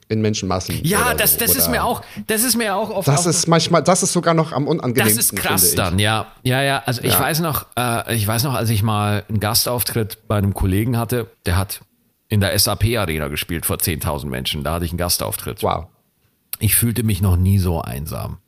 [0.09, 0.79] in Menschenmassen.
[0.83, 3.07] Ja, das, so, das ist mir auch, das ist mir auch oft.
[3.07, 5.17] Das ist manchmal, das ist sogar noch am unangenehmsten.
[5.17, 6.25] Das ist krass dann, ja.
[6.41, 6.81] Ja, ja.
[6.83, 7.19] Also ich ja.
[7.19, 11.27] weiß noch, äh, ich weiß noch, als ich mal einen Gastauftritt bei einem Kollegen hatte,
[11.45, 11.81] der hat
[12.27, 14.63] in der SAP-Arena gespielt vor 10.000 Menschen.
[14.63, 15.61] Da hatte ich einen Gastauftritt.
[15.61, 15.85] Wow.
[16.57, 18.39] Ich fühlte mich noch nie so einsam.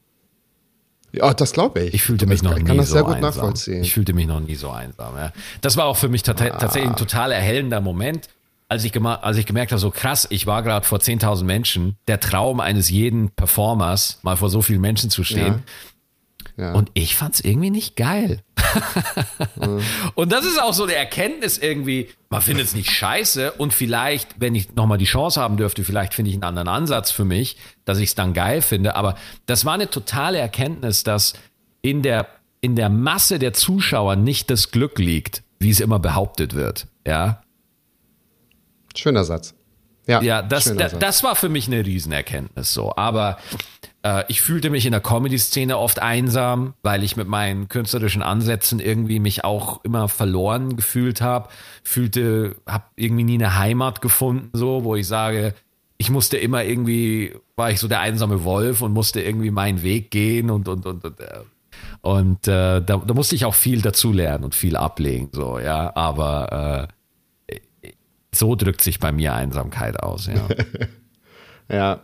[1.14, 1.94] Ja, das glaube ich.
[1.94, 3.30] Ich fühlte mich noch ich nie kann das so sehr gut einsam.
[3.30, 3.82] nachvollziehen.
[3.84, 5.16] Ich fühlte mich noch nie so einsam.
[5.16, 5.32] Ja.
[5.62, 6.34] Das war auch für mich ah.
[6.34, 8.30] tatsächlich ein total erhellender Moment,
[8.70, 12.22] als ich, als ich gemerkt habe, so krass, ich war gerade vor 10.000 Menschen, der
[12.22, 15.46] Traum eines jeden Performers, mal vor so vielen Menschen zu stehen.
[15.46, 15.60] Ja.
[16.62, 16.74] Ja.
[16.74, 18.44] Und ich fand es irgendwie nicht geil.
[20.14, 24.40] Und das ist auch so eine Erkenntnis irgendwie, man findet es nicht scheiße und vielleicht,
[24.40, 27.58] wenn ich nochmal die Chance haben dürfte, vielleicht finde ich einen anderen Ansatz für mich,
[27.84, 28.96] dass ich es dann geil finde.
[28.96, 29.16] Aber
[29.48, 31.34] das war eine totale Erkenntnis, dass
[31.82, 32.28] in der,
[32.62, 36.88] in der Masse der Zuschauer nicht das Glück liegt, wie es immer behauptet wird.
[37.08, 37.42] Ja.
[38.96, 39.56] Schöner Satz.
[40.06, 42.96] Ja, ja das, da, das war für mich eine Riesenerkenntnis so.
[42.96, 43.40] Aber
[44.04, 48.80] äh, ich fühlte mich in der Comedy-Szene oft einsam, weil ich mit meinen künstlerischen Ansätzen
[48.80, 51.50] irgendwie mich auch immer verloren gefühlt habe.
[51.84, 55.54] Fühlte, habe irgendwie nie eine Heimat gefunden, so, wo ich sage,
[55.98, 60.10] ich musste immer irgendwie, war ich so der einsame Wolf und musste irgendwie meinen Weg
[60.10, 61.42] gehen und, und, und, und äh,
[62.02, 65.96] und äh, da, da, musste ich auch viel dazulernen und viel ablegen, so, ja.
[65.96, 66.90] Aber
[67.84, 67.92] äh,
[68.34, 70.48] so drückt sich bei mir Einsamkeit aus, ja.
[71.70, 72.00] ja,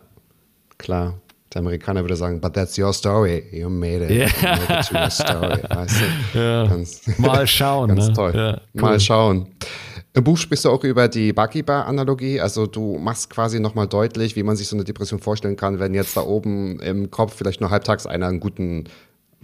[0.78, 1.20] klar.
[1.58, 3.44] Der Amerikaner würde sagen, but that's your story.
[3.52, 4.12] You made it.
[4.12, 4.28] Yeah.
[4.28, 5.64] You made it to your story.
[5.70, 6.02] Weißt
[6.34, 6.40] du?
[6.40, 6.68] ja.
[6.68, 7.88] ganz, Mal schauen.
[7.88, 8.14] ganz ne?
[8.14, 8.32] toll.
[8.36, 8.82] Ja, cool.
[8.82, 9.48] Mal schauen.
[10.14, 12.40] Im Buch sprichst du auch über die Bucky Bar Analogie.
[12.40, 15.96] Also du machst quasi nochmal deutlich, wie man sich so eine Depression vorstellen kann, wenn
[15.96, 18.84] jetzt da oben im Kopf vielleicht nur halbtags einer einen guten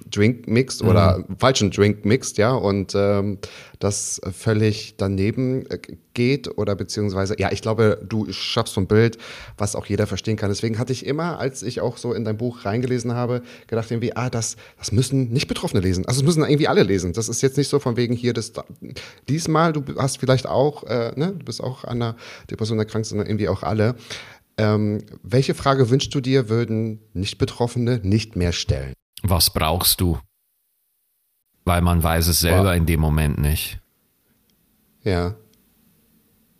[0.09, 1.37] Drink mixt oder mhm.
[1.37, 3.37] falschen Drink mixt, ja, und ähm,
[3.79, 5.77] das völlig daneben äh,
[6.13, 9.17] geht oder beziehungsweise, ja, ich glaube, du schaffst so ein Bild,
[9.57, 10.49] was auch jeder verstehen kann.
[10.49, 14.15] Deswegen hatte ich immer, als ich auch so in dein Buch reingelesen habe, gedacht irgendwie,
[14.15, 16.05] ah, das, das müssen nicht Betroffene lesen.
[16.07, 17.13] Also es müssen irgendwie alle lesen.
[17.13, 18.53] Das ist jetzt nicht so von wegen hier, das
[19.27, 22.15] diesmal, du hast vielleicht auch, äh, ne, du bist auch an einer
[22.49, 23.95] Depression erkrankt, sondern irgendwie auch alle.
[24.57, 28.93] Ähm, welche Frage wünschst du dir, würden Nicht-Betroffene nicht mehr stellen?
[29.23, 30.19] Was brauchst du?
[31.65, 32.75] Weil man weiß es selber wow.
[32.75, 33.79] in dem Moment nicht.
[35.03, 35.35] Ja.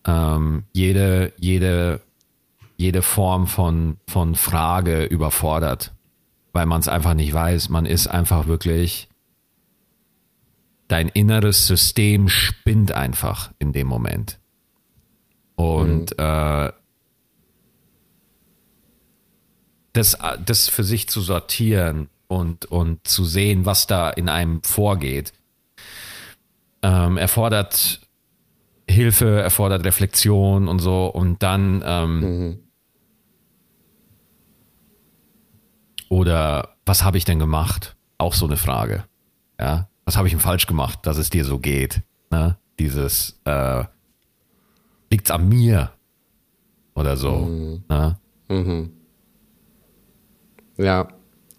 [0.05, 2.01] Ähm, jede, jede,
[2.78, 5.93] jede Form von, von Frage überfordert,
[6.53, 7.70] weil man es einfach nicht weiß.
[7.70, 9.09] Man ist einfach wirklich
[10.88, 14.39] dein inneres System spinnt einfach in dem Moment.
[15.55, 16.72] Und äh,
[19.93, 25.34] das, das für sich zu sortieren und, und zu sehen, was da in einem vorgeht,
[26.81, 28.01] ähm, erfordert
[28.89, 31.05] Hilfe, erfordert Reflexion und so.
[31.07, 32.59] Und dann ähm,
[36.09, 37.95] oder was habe ich denn gemacht?
[38.17, 39.05] Auch so eine Frage.
[39.59, 42.01] Ja, was habe ich denn falsch gemacht, dass es dir so geht?
[42.29, 42.57] Ne?
[42.79, 43.86] Dieses äh,
[45.09, 45.91] liegt's an mir
[46.93, 47.45] oder so.
[47.89, 48.17] Ne?
[50.77, 51.07] Ja,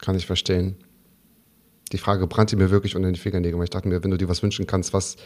[0.05, 0.77] kann ich verstehen.
[1.93, 4.29] Die Frage brannte mir wirklich unter den Fingernägeln, weil ich dachte mir, wenn du dir
[4.29, 5.17] was wünschen kannst, was,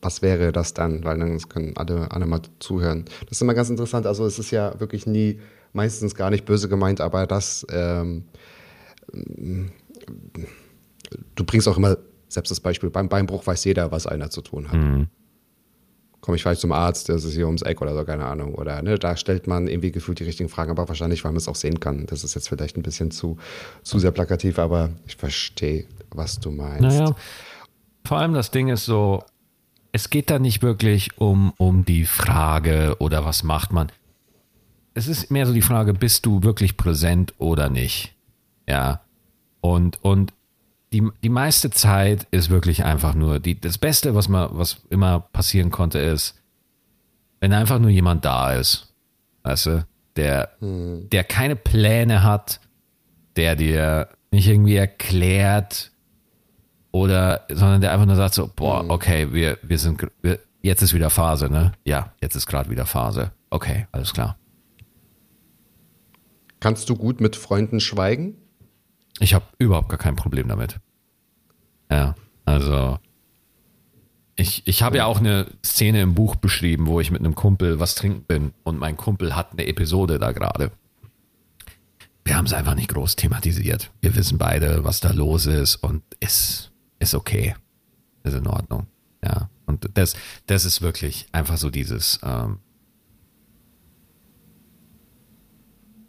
[0.00, 1.04] was wäre das dann?
[1.04, 3.04] Weil dann können alle, alle mal zuhören.
[3.22, 4.06] Das ist immer ganz interessant.
[4.06, 5.40] Also es ist ja wirklich nie,
[5.72, 8.24] meistens gar nicht böse gemeint, aber das, ähm,
[11.34, 11.98] du bringst auch immer,
[12.28, 14.78] selbst das Beispiel, beim Beinbruch weiß jeder, was einer zu tun hat.
[16.20, 18.54] Komme ich vielleicht zum Arzt, das ist hier ums Eck oder so, keine Ahnung.
[18.54, 21.48] Oder ne, da stellt man irgendwie gefühlt die richtigen Fragen, aber wahrscheinlich, weil man es
[21.48, 22.06] auch sehen kann.
[22.06, 23.38] Das ist jetzt vielleicht ein bisschen zu,
[23.82, 26.82] zu sehr plakativ, aber ich verstehe, was du meinst.
[26.82, 27.14] Naja,
[28.04, 29.24] vor allem das Ding ist so,
[29.92, 33.90] es geht da nicht wirklich um, um die Frage oder was macht man.
[34.94, 38.14] Es ist mehr so die Frage, bist du wirklich präsent oder nicht?
[38.68, 39.00] Ja.
[39.60, 40.32] Und, und
[40.92, 45.20] die, die meiste Zeit ist wirklich einfach nur, die, das Beste, was, man, was immer
[45.20, 46.34] passieren konnte, ist,
[47.40, 48.92] wenn einfach nur jemand da ist,
[49.44, 49.86] weißt du,
[50.16, 52.60] der, der keine Pläne hat,
[53.36, 55.92] der dir nicht irgendwie erklärt
[56.90, 60.92] oder, sondern der einfach nur sagt so, boah, okay, wir, wir sind, wir, jetzt ist
[60.92, 61.72] wieder Phase, ne?
[61.84, 63.30] Ja, jetzt ist gerade wieder Phase.
[63.48, 64.36] Okay, alles klar.
[66.58, 68.36] Kannst du gut mit Freunden schweigen?
[69.20, 70.80] Ich habe überhaupt gar kein Problem damit.
[71.90, 72.14] Ja,
[72.44, 72.98] also
[74.36, 77.78] ich, ich habe ja auch eine Szene im Buch beschrieben, wo ich mit einem Kumpel
[77.78, 80.72] was trinken bin und mein Kumpel hat eine Episode da gerade.
[82.24, 83.90] Wir haben es einfach nicht groß thematisiert.
[84.00, 87.54] Wir wissen beide, was da los ist und ist, ist okay.
[88.22, 88.86] Ist in Ordnung.
[89.22, 89.50] Ja.
[89.66, 90.14] Und das,
[90.46, 92.58] das ist wirklich einfach so dieses ähm,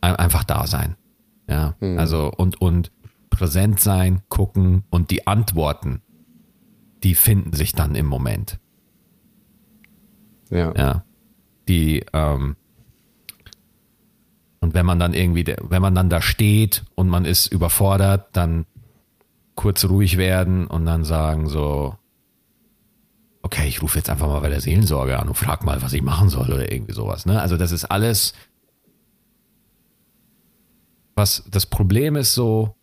[0.02, 0.96] ein- einfach da sein.
[1.50, 2.92] Ja, also und, und
[3.32, 6.04] präsent sein, gucken und die Antworten,
[7.04, 8.60] die finden sich dann im Moment.
[10.52, 10.72] Ja.
[10.76, 11.04] Ja.
[11.68, 12.56] Die, ähm,
[14.60, 18.66] und wenn man dann irgendwie, wenn man dann da steht und man ist überfordert, dann
[19.56, 21.96] kurz ruhig werden und dann sagen so,
[23.42, 26.04] okay, ich rufe jetzt einfach mal bei der Seelensorge an und frag mal, was ich
[26.04, 27.26] machen soll oder irgendwie sowas.
[27.26, 27.42] Ne?
[27.42, 28.34] Also das ist alles,
[31.16, 32.76] was das Problem ist so,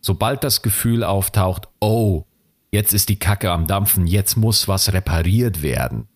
[0.00, 2.24] sobald das Gefühl auftaucht, oh,
[2.70, 6.08] jetzt ist die Kacke am Dampfen, jetzt muss was repariert werden.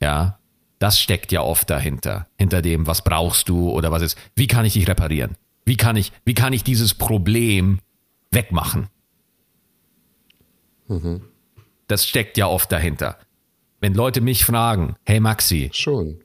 [0.00, 0.38] Ja,
[0.78, 2.26] das steckt ja oft dahinter.
[2.36, 5.36] Hinter dem, was brauchst du oder was ist, wie kann ich dich reparieren?
[5.64, 7.78] Wie kann ich, wie kann ich dieses Problem
[8.32, 8.88] wegmachen?
[11.86, 13.16] Das steckt ja oft dahinter.
[13.80, 16.20] Wenn Leute mich fragen, hey Maxi, Schon.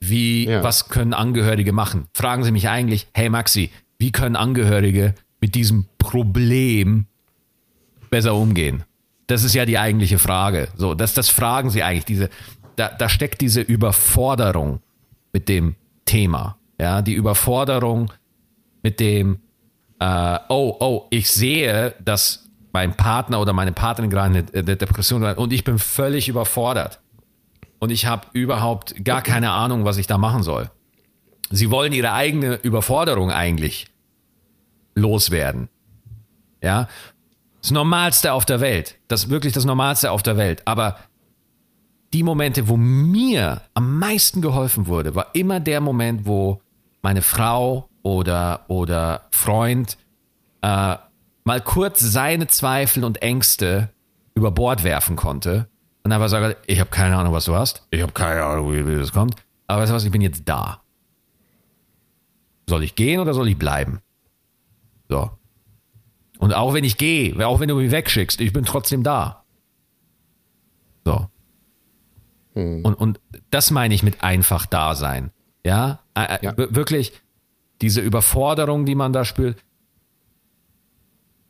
[0.00, 0.62] wie, Ja.
[0.62, 2.08] was können Angehörige machen?
[2.14, 7.06] Fragen Sie mich eigentlich, hey Maxi, wie können Angehörige mit diesem Problem
[8.10, 8.84] besser umgehen?
[9.26, 10.68] Das ist ja die eigentliche Frage.
[10.76, 12.04] So, das, das fragen Sie eigentlich.
[12.04, 12.30] Diese,
[12.76, 14.80] da, da steckt diese Überforderung
[15.32, 16.56] mit dem Thema.
[16.80, 18.12] Ja, die Überforderung
[18.82, 19.38] mit dem,
[20.00, 25.38] äh, oh, oh, ich sehe, dass mein Partner oder meine Partnerin gerade eine, Depression hat
[25.38, 27.00] und ich bin völlig überfordert
[27.80, 30.70] und ich habe überhaupt gar keine Ahnung, was ich da machen soll.
[31.50, 33.86] Sie wollen ihre eigene Überforderung eigentlich
[34.94, 35.68] loswerden.
[36.62, 36.88] Ja,
[37.62, 40.62] das Normalste auf der Welt, das wirklich das Normalste auf der Welt.
[40.66, 40.96] Aber
[42.12, 46.60] die Momente, wo mir am meisten geholfen wurde, war immer der Moment, wo
[47.02, 49.96] meine Frau oder oder Freund
[50.62, 50.96] äh,
[51.44, 53.90] mal kurz seine Zweifel und Ängste
[54.34, 55.68] über Bord werfen konnte
[56.02, 58.86] und einfach sagen, ich habe keine Ahnung, was du hast, ich habe keine Ahnung, wie,
[58.86, 59.36] wie das kommt,
[59.66, 60.82] aber weißt du was, ich bin jetzt da.
[62.68, 64.00] Soll ich gehen oder soll ich bleiben?
[65.10, 65.30] So.
[66.38, 69.44] Und auch wenn ich gehe, auch wenn du mich wegschickst, ich bin trotzdem da.
[71.04, 71.26] So.
[72.54, 75.30] Und, und das meine ich mit einfach da sein.
[75.64, 76.56] Ja, Ja.
[76.56, 77.12] wir- wirklich
[77.82, 79.58] diese Überforderung, die man da spürt.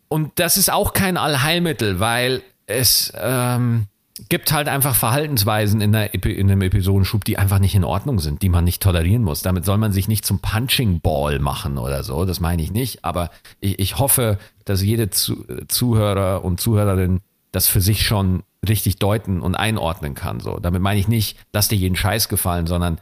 [0.09, 3.87] Und das ist auch kein Allheilmittel, weil es ähm,
[4.29, 8.43] gibt halt einfach Verhaltensweisen in, der, in einem Episodenschub, die einfach nicht in Ordnung sind,
[8.43, 9.43] die man nicht tolerieren muss.
[9.43, 13.05] Damit soll man sich nicht zum Punching Ball machen oder so, das meine ich nicht.
[13.05, 17.21] Aber ich, ich hoffe, dass jede Zu Zuhörer und Zuhörerin
[17.53, 20.41] das für sich schon richtig deuten und einordnen kann.
[20.41, 23.01] So, damit meine ich nicht, lass dir jeden Scheiß gefallen, sondern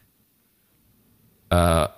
[1.50, 1.88] äh,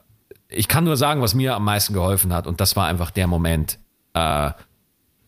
[0.49, 3.27] ich kann nur sagen, was mir am meisten geholfen hat, und das war einfach der
[3.27, 3.79] Moment,
[4.15, 4.51] äh,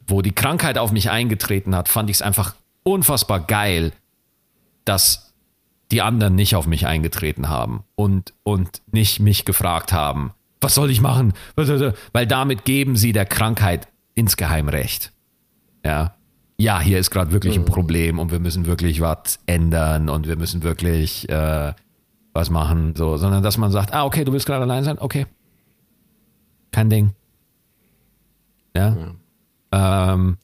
[0.06, 3.92] wo die Krankheit auf mich eingetreten hat, fand ich es einfach unfassbar geil,
[4.84, 5.32] dass
[5.90, 10.90] die anderen nicht auf mich eingetreten haben und, und nicht mich gefragt haben, was soll
[10.90, 11.34] ich machen?
[12.12, 15.12] Weil damit geben sie der Krankheit insgeheim recht.
[15.84, 16.14] Ja.
[16.58, 20.36] Ja, hier ist gerade wirklich ein Problem und wir müssen wirklich was ändern und wir
[20.36, 21.72] müssen wirklich äh,
[22.32, 25.26] was machen, so, sondern dass man sagt, ah, okay, du willst gerade allein sein, okay.
[26.70, 27.10] Kein Ding.
[28.76, 28.96] Ja.
[29.72, 30.12] ja.
[30.12, 30.38] Ähm,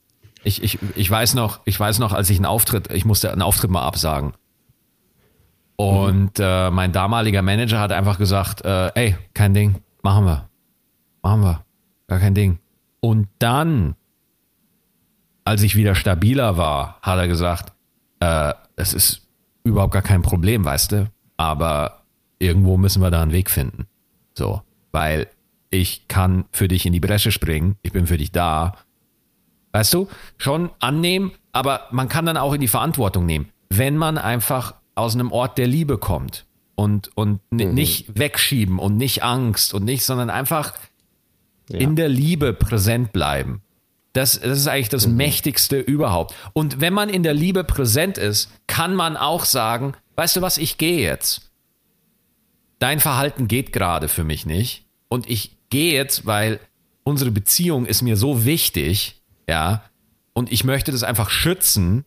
[0.49, 3.43] ich, ich, ich weiß noch, ich weiß noch, als ich einen Auftritt, ich musste einen
[3.43, 4.33] Auftritt mal absagen.
[5.77, 6.45] Und mhm.
[6.45, 10.49] äh, mein damaliger Manager hat einfach gesagt, äh, ey, kein Ding, machen wir.
[11.23, 11.65] Machen wir.
[12.09, 12.59] Gar kein Ding.
[13.01, 13.95] Und dann,
[15.45, 17.73] als ich wieder stabiler war, hat er gesagt,
[18.21, 19.29] äh, es ist
[19.63, 21.11] überhaupt gar kein Problem, weißt du?
[21.37, 22.03] Aber
[22.39, 23.87] irgendwo müssen wir da einen Weg finden.
[24.35, 25.29] So, weil
[25.71, 28.75] ich kann für dich in die Bresche springen, ich bin für dich da.
[29.79, 30.09] Weißt du,
[30.39, 35.15] schon annehmen, aber man kann dann auch in die Verantwortung nehmen, wenn man einfach aus
[35.15, 37.75] einem Ort der Liebe kommt und, und mhm.
[37.75, 40.75] nicht wegschieben und nicht Angst und nicht, sondern einfach
[41.71, 41.79] ja.
[41.79, 43.63] in der Liebe präsent bleiben.
[44.15, 45.15] Das, das ist eigentlich das mhm.
[45.15, 46.35] Mächtigste überhaupt.
[46.55, 50.59] Und wenn man in der Liebe präsent ist, kann man auch sagen, weißt du was,
[50.59, 51.53] ich gehe jetzt.
[52.81, 54.87] Dein Verhalten geht gerade für mich nicht.
[55.07, 56.59] Und ich gehe jetzt, weil
[57.05, 59.18] unsere Beziehung ist mir so wichtig,
[59.49, 59.83] ja,
[60.35, 62.05] und ich möchte das einfach schützen.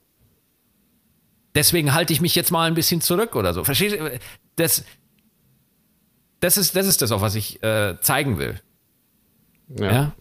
[1.55, 3.65] Deswegen halte ich mich jetzt mal ein bisschen zurück oder so.
[3.65, 4.19] Verstehst du?
[4.55, 4.85] Das,
[6.39, 8.61] das, ist, das ist das, auf was ich äh, zeigen will.
[9.77, 9.91] ja?
[9.91, 10.11] ja?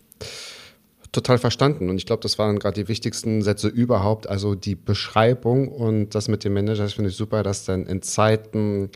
[1.12, 1.90] total verstanden.
[1.90, 4.28] Und ich glaube, das waren gerade die wichtigsten Sätze überhaupt.
[4.28, 8.02] Also die Beschreibung und das mit dem Manager, das finde ich super, dass dann in
[8.02, 8.90] Zeiten,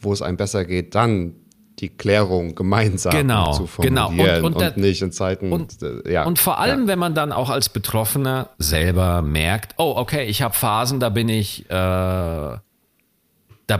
[0.00, 1.36] wo es einem besser geht, dann
[1.80, 4.06] die Klärung gemeinsam genau, zu genau.
[4.06, 4.46] formulieren genau.
[4.46, 5.52] und, und, und, nicht in Zeiten.
[5.52, 6.88] Und, äh, ja, und vor allem, ja.
[6.88, 11.28] wenn man dann auch als Betroffener selber merkt, oh, okay, ich habe Phasen, da bin
[11.28, 12.60] ich, äh, da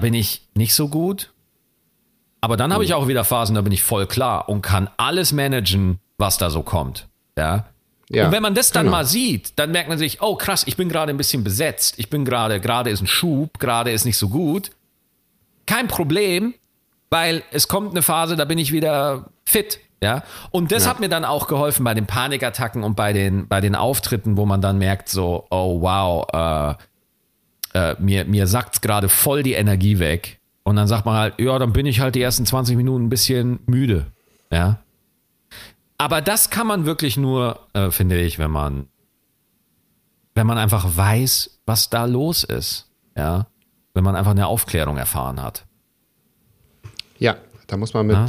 [0.00, 1.32] bin ich nicht so gut.
[2.40, 2.88] Aber dann habe mhm.
[2.88, 6.50] ich auch wieder Phasen, da bin ich voll klar und kann alles managen, was da
[6.50, 7.08] so kommt.
[7.38, 7.66] Ja.
[8.10, 8.98] Ja, und wenn man das dann genau.
[8.98, 11.94] mal sieht, dann merkt man sich, oh krass, ich bin gerade ein bisschen besetzt.
[11.98, 14.70] Ich bin gerade, gerade ist ein Schub, gerade ist nicht so gut.
[15.64, 16.54] Kein Problem,
[17.14, 19.78] weil es kommt eine Phase, da bin ich wieder fit.
[20.02, 20.24] Ja.
[20.50, 20.90] Und das ja.
[20.90, 24.46] hat mir dann auch geholfen bei den Panikattacken und bei den, bei den Auftritten, wo
[24.46, 26.74] man dann merkt, so, oh wow, äh,
[27.78, 30.40] äh, mir, mir sackt's gerade voll die Energie weg.
[30.64, 33.10] Und dann sagt man halt, ja, dann bin ich halt die ersten 20 Minuten ein
[33.10, 34.06] bisschen müde.
[34.50, 34.80] Ja.
[35.96, 38.88] Aber das kann man wirklich nur, äh, finde ich, wenn man,
[40.34, 42.90] wenn man einfach weiß, was da los ist.
[43.16, 43.46] Ja.
[43.92, 45.64] Wenn man einfach eine Aufklärung erfahren hat.
[47.18, 47.36] Ja,
[47.66, 48.26] da muss man mit, ja?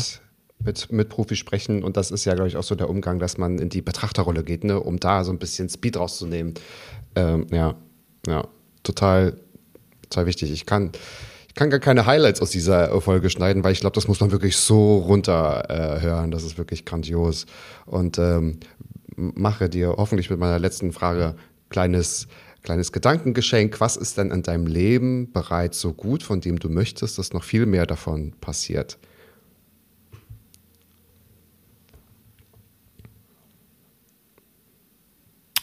[0.63, 3.37] mit, mit Profis sprechen und das ist ja, glaube ich, auch so der Umgang, dass
[3.37, 6.53] man in die Betrachterrolle geht, ne, um da so ein bisschen Speed rauszunehmen.
[7.15, 7.75] Ähm, ja,
[8.27, 8.47] ja,
[8.83, 9.37] total,
[10.03, 10.51] total wichtig.
[10.51, 10.91] Ich kann,
[11.55, 14.57] kann gar keine Highlights aus dieser Folge schneiden, weil ich glaube, das muss man wirklich
[14.57, 16.29] so runterhören.
[16.29, 17.45] Äh, das ist wirklich grandios.
[17.85, 18.59] Und ähm,
[19.15, 21.35] mache dir hoffentlich mit meiner letzten Frage
[21.69, 22.27] kleines
[22.65, 23.79] kleines Gedankengeschenk.
[23.79, 27.43] Was ist denn in deinem Leben bereits so gut, von dem du möchtest, dass noch
[27.43, 28.97] viel mehr davon passiert?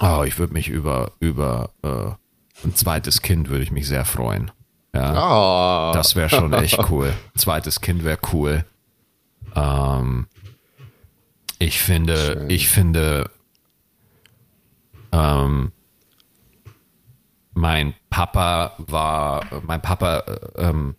[0.00, 4.50] Oh, ich würde mich über, über äh, ein zweites Kind würde ich mich sehr freuen.
[4.94, 5.94] Ja, oh.
[5.94, 7.12] Das wäre schon echt cool.
[7.36, 8.64] Zweites Kind wäre cool.
[9.54, 10.26] Ähm,
[11.58, 12.50] ich finde, Schön.
[12.50, 13.30] ich finde,
[15.12, 15.72] ähm,
[17.54, 20.96] mein Papa war, mein Papa äh, ähm,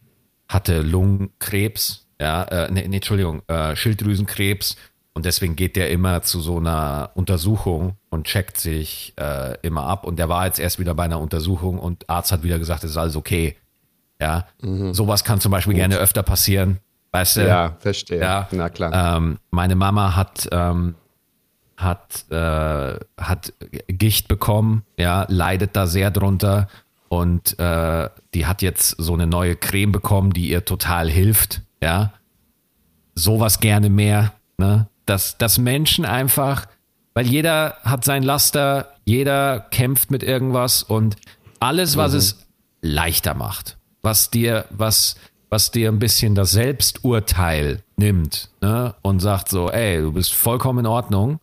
[0.47, 4.77] hatte Lungenkrebs, ja, äh, nee, nee, Entschuldigung, äh, Schilddrüsenkrebs
[5.13, 10.05] und deswegen geht der immer zu so einer Untersuchung und checkt sich äh, immer ab
[10.05, 12.91] und der war jetzt erst wieder bei einer Untersuchung und Arzt hat wieder gesagt, es
[12.91, 13.55] ist alles okay.
[14.19, 14.93] Ja, mhm.
[14.93, 15.79] sowas kann zum Beispiel Gut.
[15.79, 16.79] gerne öfter passieren.
[17.11, 17.47] Weißt du?
[17.47, 18.19] Ja, verstehe.
[18.19, 19.17] Ja, na klar.
[19.17, 20.95] Ähm, meine Mama hat, ähm,
[21.83, 23.53] hat, äh, hat
[23.87, 26.67] Gicht bekommen, ja, leidet da sehr drunter
[27.09, 32.13] und äh, die hat jetzt so eine neue Creme bekommen, die ihr total hilft, ja.
[33.15, 34.87] Sowas gerne mehr, ne?
[35.05, 36.65] Dass, dass Menschen einfach,
[37.13, 41.17] weil jeder hat sein Laster, jeder kämpft mit irgendwas und
[41.59, 42.17] alles, was mhm.
[42.17, 42.37] es
[42.81, 45.15] leichter macht was dir, was,
[45.49, 48.93] was dir ein bisschen das Selbsturteil nimmt ne?
[49.01, 51.39] und sagt so, ey, du bist vollkommen in Ordnung.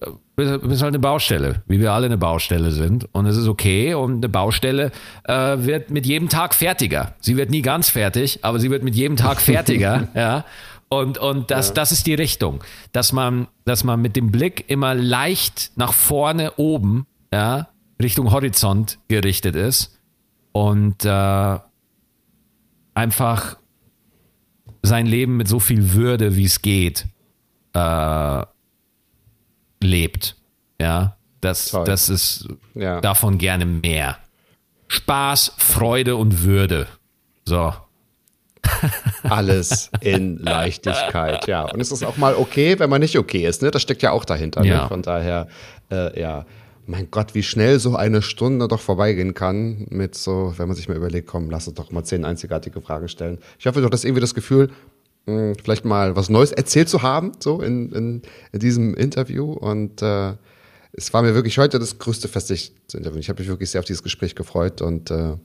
[0.00, 3.08] Du bist halt eine Baustelle, wie wir alle eine Baustelle sind.
[3.12, 3.94] Und es ist okay.
[3.94, 4.90] Und eine Baustelle
[5.24, 7.14] äh, wird mit jedem Tag fertiger.
[7.20, 10.08] Sie wird nie ganz fertig, aber sie wird mit jedem Tag fertiger.
[10.14, 10.44] ja.
[10.88, 11.74] Und, und das, ja.
[11.74, 16.54] das ist die Richtung, dass man, dass man mit dem Blick immer leicht nach vorne
[16.56, 17.68] oben, ja,
[18.02, 20.00] Richtung Horizont gerichtet ist
[20.50, 21.58] und äh,
[22.94, 23.56] einfach
[24.82, 27.06] sein Leben mit so viel Würde, wie es geht,
[27.72, 28.42] äh,
[29.82, 30.36] lebt.
[30.80, 33.00] Ja, das, das ist ja.
[33.00, 34.18] davon gerne mehr.
[34.88, 36.86] Spaß, Freude und Würde.
[37.44, 37.72] So.
[39.22, 41.62] Alles in Leichtigkeit, ja.
[41.62, 43.70] Und es ist auch mal okay, wenn man nicht okay ist, ne?
[43.70, 44.60] Das steckt ja auch dahinter.
[44.62, 44.68] Ne?
[44.68, 44.82] Ja.
[44.82, 44.88] Ne?
[44.88, 45.48] Von daher,
[45.90, 46.44] äh, ja.
[46.86, 50.88] Mein Gott, wie schnell so eine Stunde doch vorbeigehen kann, mit so, wenn man sich
[50.88, 53.38] mal überlegt, komm, lass uns doch mal zehn einzigartige Fragen stellen.
[53.60, 54.70] Ich hoffe, du hast irgendwie das Gefühl,
[55.34, 58.22] mh, vielleicht mal was Neues erzählt zu haben, so in, in,
[58.52, 59.52] in diesem Interview.
[59.52, 60.34] Und äh,
[60.92, 63.20] es war mir wirklich heute das größte Fest, sich zu interviewen.
[63.20, 65.36] Ich habe mich wirklich sehr auf dieses Gespräch gefreut und äh,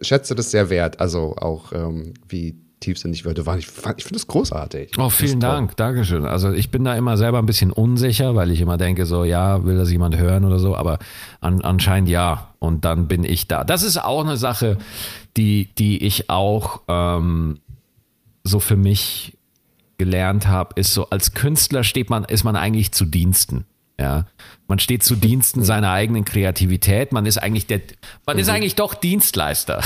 [0.00, 1.00] schätze das sehr wert.
[1.00, 3.58] Also auch ähm, wie tiefsinnig Wörter waren.
[3.58, 4.92] Ich, ich finde es großartig.
[4.98, 6.26] Oh, vielen Dank, Dankeschön.
[6.26, 9.64] Also ich bin da immer selber ein bisschen unsicher, weil ich immer denke, so, ja,
[9.64, 10.98] will das jemand hören oder so, aber
[11.40, 12.54] an, anscheinend ja.
[12.58, 13.64] Und dann bin ich da.
[13.64, 14.78] Das ist auch eine Sache,
[15.36, 17.60] die, die ich auch ähm,
[18.44, 19.36] so für mich
[19.98, 23.64] gelernt habe, ist so, als Künstler steht man, ist man eigentlich zu Diensten.
[23.98, 24.26] Ja,
[24.66, 27.12] man steht zu Diensten seiner eigenen Kreativität.
[27.12, 27.80] Man ist eigentlich der,
[28.26, 28.54] man ist mhm.
[28.54, 29.82] eigentlich doch Dienstleister.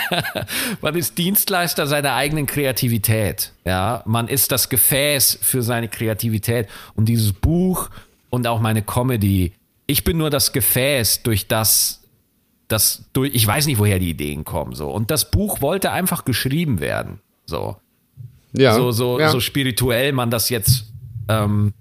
[0.82, 3.52] man ist Dienstleister seiner eigenen Kreativität.
[3.64, 6.68] Ja, man ist das Gefäß für seine Kreativität.
[6.94, 7.88] Und dieses Buch
[8.28, 9.52] und auch meine Comedy,
[9.86, 12.02] ich bin nur das Gefäß, durch das,
[12.68, 14.90] das durch, ich weiß nicht, woher die Ideen kommen, so.
[14.90, 17.76] Und das Buch wollte einfach geschrieben werden, so.
[18.52, 18.74] Ja.
[18.74, 19.30] So, so, ja.
[19.30, 20.92] so spirituell man das jetzt,
[21.28, 21.72] ähm,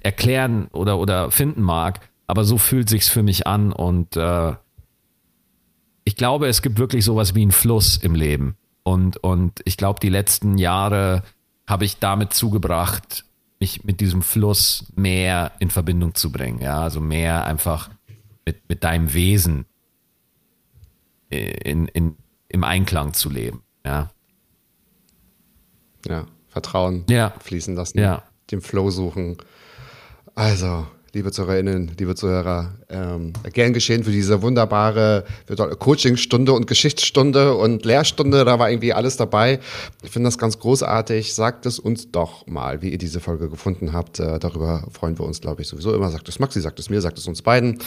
[0.00, 4.52] erklären oder, oder finden mag, aber so fühlt sich's für mich an und äh,
[6.04, 8.56] ich glaube, es gibt wirklich sowas wie einen Fluss im Leben.
[8.82, 11.22] Und, und ich glaube, die letzten Jahre
[11.66, 13.24] habe ich damit zugebracht,
[13.58, 16.60] mich mit diesem Fluss mehr in Verbindung zu bringen.
[16.60, 17.88] Ja, also mehr einfach
[18.44, 19.64] mit, mit deinem Wesen
[21.30, 22.16] in, in,
[22.48, 23.62] im Einklang zu leben.
[23.86, 24.10] Ja.
[26.06, 27.32] Ja, Vertrauen ja.
[27.40, 27.98] fließen lassen.
[27.98, 28.22] Ja.
[28.50, 29.36] Den Flow suchen.
[30.34, 35.24] Also, liebe Zuhörerinnen, liebe Zuhörer, ähm, gern geschehen für diese wunderbare
[35.78, 38.44] Coachingstunde und Geschichtsstunde und Lehrstunde.
[38.44, 39.60] Da war irgendwie alles dabei.
[40.02, 41.34] Ich finde das ganz großartig.
[41.34, 44.18] Sagt es uns doch mal, wie ihr diese Folge gefunden habt.
[44.18, 46.10] Äh, darüber freuen wir uns, glaube ich, sowieso immer.
[46.10, 47.78] Sagt es Maxi, sagt es mir, sagt es uns beiden.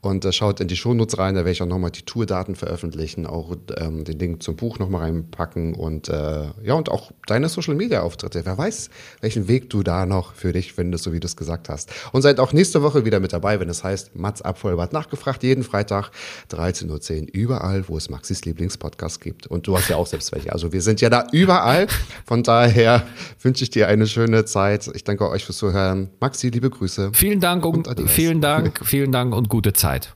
[0.00, 3.26] Und äh, schaut in die Shownotes rein, da werde ich auch nochmal die Tourdaten veröffentlichen,
[3.26, 7.74] auch ähm, den Link zum Buch nochmal reinpacken und äh, ja, und auch deine Social
[7.74, 8.42] Media Auftritte.
[8.44, 11.68] Wer weiß, welchen Weg du da noch für dich findest, so wie du es gesagt
[11.68, 11.90] hast.
[12.12, 15.64] Und seid auch nächste Woche wieder mit dabei, wenn es heißt Mats Abvollbart nachgefragt, jeden
[15.64, 16.10] Freitag
[16.50, 19.46] 13.10 Uhr, überall, wo es Maxis Lieblingspodcast gibt.
[19.46, 20.52] Und du hast ja auch selbst welche.
[20.52, 21.86] Also wir sind ja da überall.
[22.26, 23.04] Von daher
[23.40, 24.90] wünsche ich dir eine schöne Zeit.
[24.92, 26.10] Ich danke euch fürs Zuhören.
[26.20, 27.12] Maxi, liebe Grüße.
[27.14, 30.14] Vielen Dank und, und vielen Dank, vielen Dank und gute Zeit.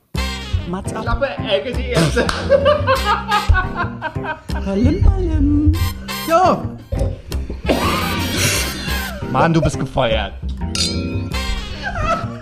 [0.68, 1.04] Mats ab.
[1.04, 2.26] Klappe, Ecke, die erste.
[4.66, 5.72] Hallim, hallim.
[6.28, 6.76] So.
[9.30, 10.34] Mann, du bist gefeuert.